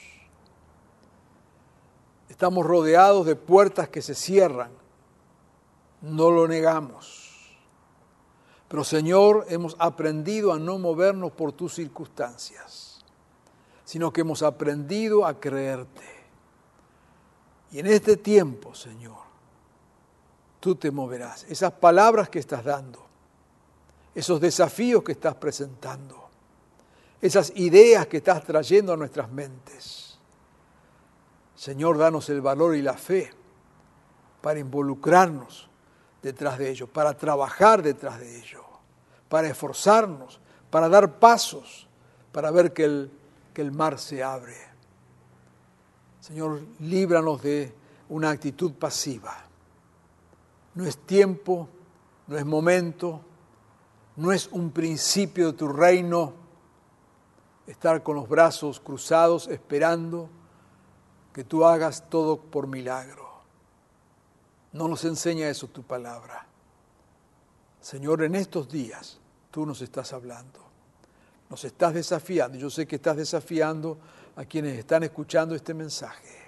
Estamos 2.38 2.68
rodeados 2.68 3.26
de 3.26 3.36
puertas 3.36 3.90
que 3.90 4.00
se 4.00 4.14
cierran. 4.14 4.70
No 6.04 6.30
lo 6.30 6.48
negamos. 6.48 7.58
Pero 8.68 8.84
Señor, 8.84 9.48
hemos 9.50 9.76
aprendido 9.80 10.54
a 10.54 10.60
no 10.60 10.78
movernos 10.78 11.32
por 11.32 11.52
tus 11.52 11.74
circunstancias, 11.74 13.04
sino 13.84 14.14
que 14.14 14.22
hemos 14.22 14.44
aprendido 14.44 15.26
a 15.26 15.40
creerte. 15.40 16.06
Y 17.72 17.80
en 17.80 17.88
este 17.88 18.18
tiempo, 18.18 18.76
Señor, 18.76 19.18
tú 20.60 20.76
te 20.76 20.92
moverás. 20.92 21.44
Esas 21.46 21.72
palabras 21.72 22.30
que 22.30 22.38
estás 22.38 22.64
dando, 22.64 23.04
esos 24.14 24.40
desafíos 24.40 25.02
que 25.02 25.14
estás 25.14 25.34
presentando, 25.34 26.30
esas 27.20 27.52
ideas 27.56 28.06
que 28.06 28.18
estás 28.18 28.44
trayendo 28.44 28.94
a 28.94 28.96
nuestras 28.96 29.28
mentes. 29.32 30.07
Señor, 31.58 31.98
danos 31.98 32.30
el 32.30 32.40
valor 32.40 32.76
y 32.76 32.84
la 32.84 32.94
fe 32.94 33.32
para 34.42 34.60
involucrarnos 34.60 35.68
detrás 36.22 36.60
de 36.60 36.70
ello, 36.70 36.86
para 36.86 37.18
trabajar 37.18 37.82
detrás 37.82 38.20
de 38.20 38.38
ello, 38.38 38.64
para 39.28 39.48
esforzarnos, 39.48 40.40
para 40.70 40.88
dar 40.88 41.18
pasos, 41.18 41.88
para 42.32 42.52
ver 42.52 42.74
que 42.74 42.84
el, 42.84 43.12
que 43.56 43.64
el 43.64 43.72
mar 43.72 43.98
se 43.98 44.24
abre. 44.24 44.56
Señor, 46.20 46.62
líbranos 46.80 47.42
de 47.42 47.74
una 48.10 48.30
actitud 48.30 48.74
pasiva. 48.74 49.36
No 50.76 50.86
es 50.86 50.96
tiempo, 51.08 51.68
no 52.28 52.38
es 52.38 52.46
momento, 52.46 53.22
no 54.16 54.32
es 54.32 54.48
un 54.52 54.70
principio 54.70 55.48
de 55.48 55.58
tu 55.58 55.68
reino 55.70 56.34
estar 57.66 58.04
con 58.04 58.16
los 58.16 58.30
brazos 58.30 58.80
cruzados 58.80 59.48
esperando 59.48 60.30
que 61.38 61.44
tú 61.44 61.64
hagas 61.64 62.10
todo 62.10 62.42
por 62.42 62.66
milagro. 62.66 63.30
No 64.74 64.88
nos 64.88 65.06
enseña 65.06 65.48
eso 65.48 65.68
tu 65.68 65.84
palabra. 65.84 66.48
Señor, 67.80 68.24
en 68.24 68.34
estos 68.34 68.68
días 68.68 69.20
tú 69.52 69.64
nos 69.64 69.84
estás 69.84 70.14
hablando, 70.14 70.60
nos 71.48 71.64
estás 71.64 71.94
desafiando. 71.94 72.58
Yo 72.58 72.72
sé 72.72 72.88
que 72.88 72.96
estás 72.96 73.18
desafiando 73.18 74.00
a 74.36 74.46
quienes 74.46 74.80
están 74.80 75.04
escuchando 75.04 75.54
este 75.54 75.76
mensaje. 75.76 76.40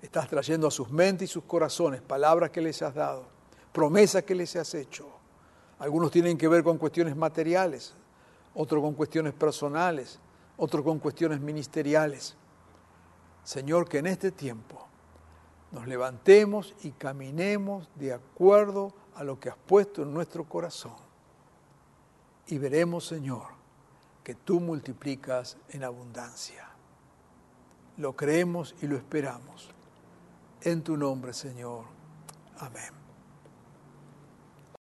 Estás 0.00 0.30
trayendo 0.30 0.66
a 0.66 0.70
sus 0.70 0.90
mentes 0.90 1.28
y 1.28 1.32
sus 1.34 1.44
corazones 1.44 2.00
palabras 2.00 2.48
que 2.48 2.62
les 2.62 2.80
has 2.80 2.94
dado, 2.94 3.26
promesas 3.70 4.22
que 4.22 4.34
les 4.34 4.56
has 4.56 4.72
hecho. 4.72 5.06
Algunos 5.78 6.10
tienen 6.10 6.38
que 6.38 6.48
ver 6.48 6.64
con 6.64 6.78
cuestiones 6.78 7.14
materiales, 7.14 7.92
otros 8.54 8.82
con 8.82 8.94
cuestiones 8.94 9.34
personales, 9.34 10.18
otros 10.56 10.82
con 10.82 11.00
cuestiones 11.00 11.38
ministeriales. 11.38 12.34
Señor, 13.46 13.88
que 13.88 13.98
en 13.98 14.08
este 14.08 14.32
tiempo 14.32 14.88
nos 15.70 15.86
levantemos 15.86 16.74
y 16.82 16.90
caminemos 16.90 17.88
de 17.94 18.12
acuerdo 18.12 18.92
a 19.14 19.22
lo 19.22 19.38
que 19.38 19.48
has 19.48 19.56
puesto 19.56 20.02
en 20.02 20.12
nuestro 20.12 20.48
corazón. 20.48 20.96
Y 22.48 22.58
veremos, 22.58 23.06
Señor, 23.06 23.46
que 24.24 24.34
tú 24.34 24.58
multiplicas 24.58 25.58
en 25.68 25.84
abundancia. 25.84 26.68
Lo 27.98 28.16
creemos 28.16 28.74
y 28.82 28.88
lo 28.88 28.96
esperamos. 28.96 29.70
En 30.62 30.82
tu 30.82 30.96
nombre, 30.96 31.32
Señor. 31.32 31.84
Amén. 32.58 32.95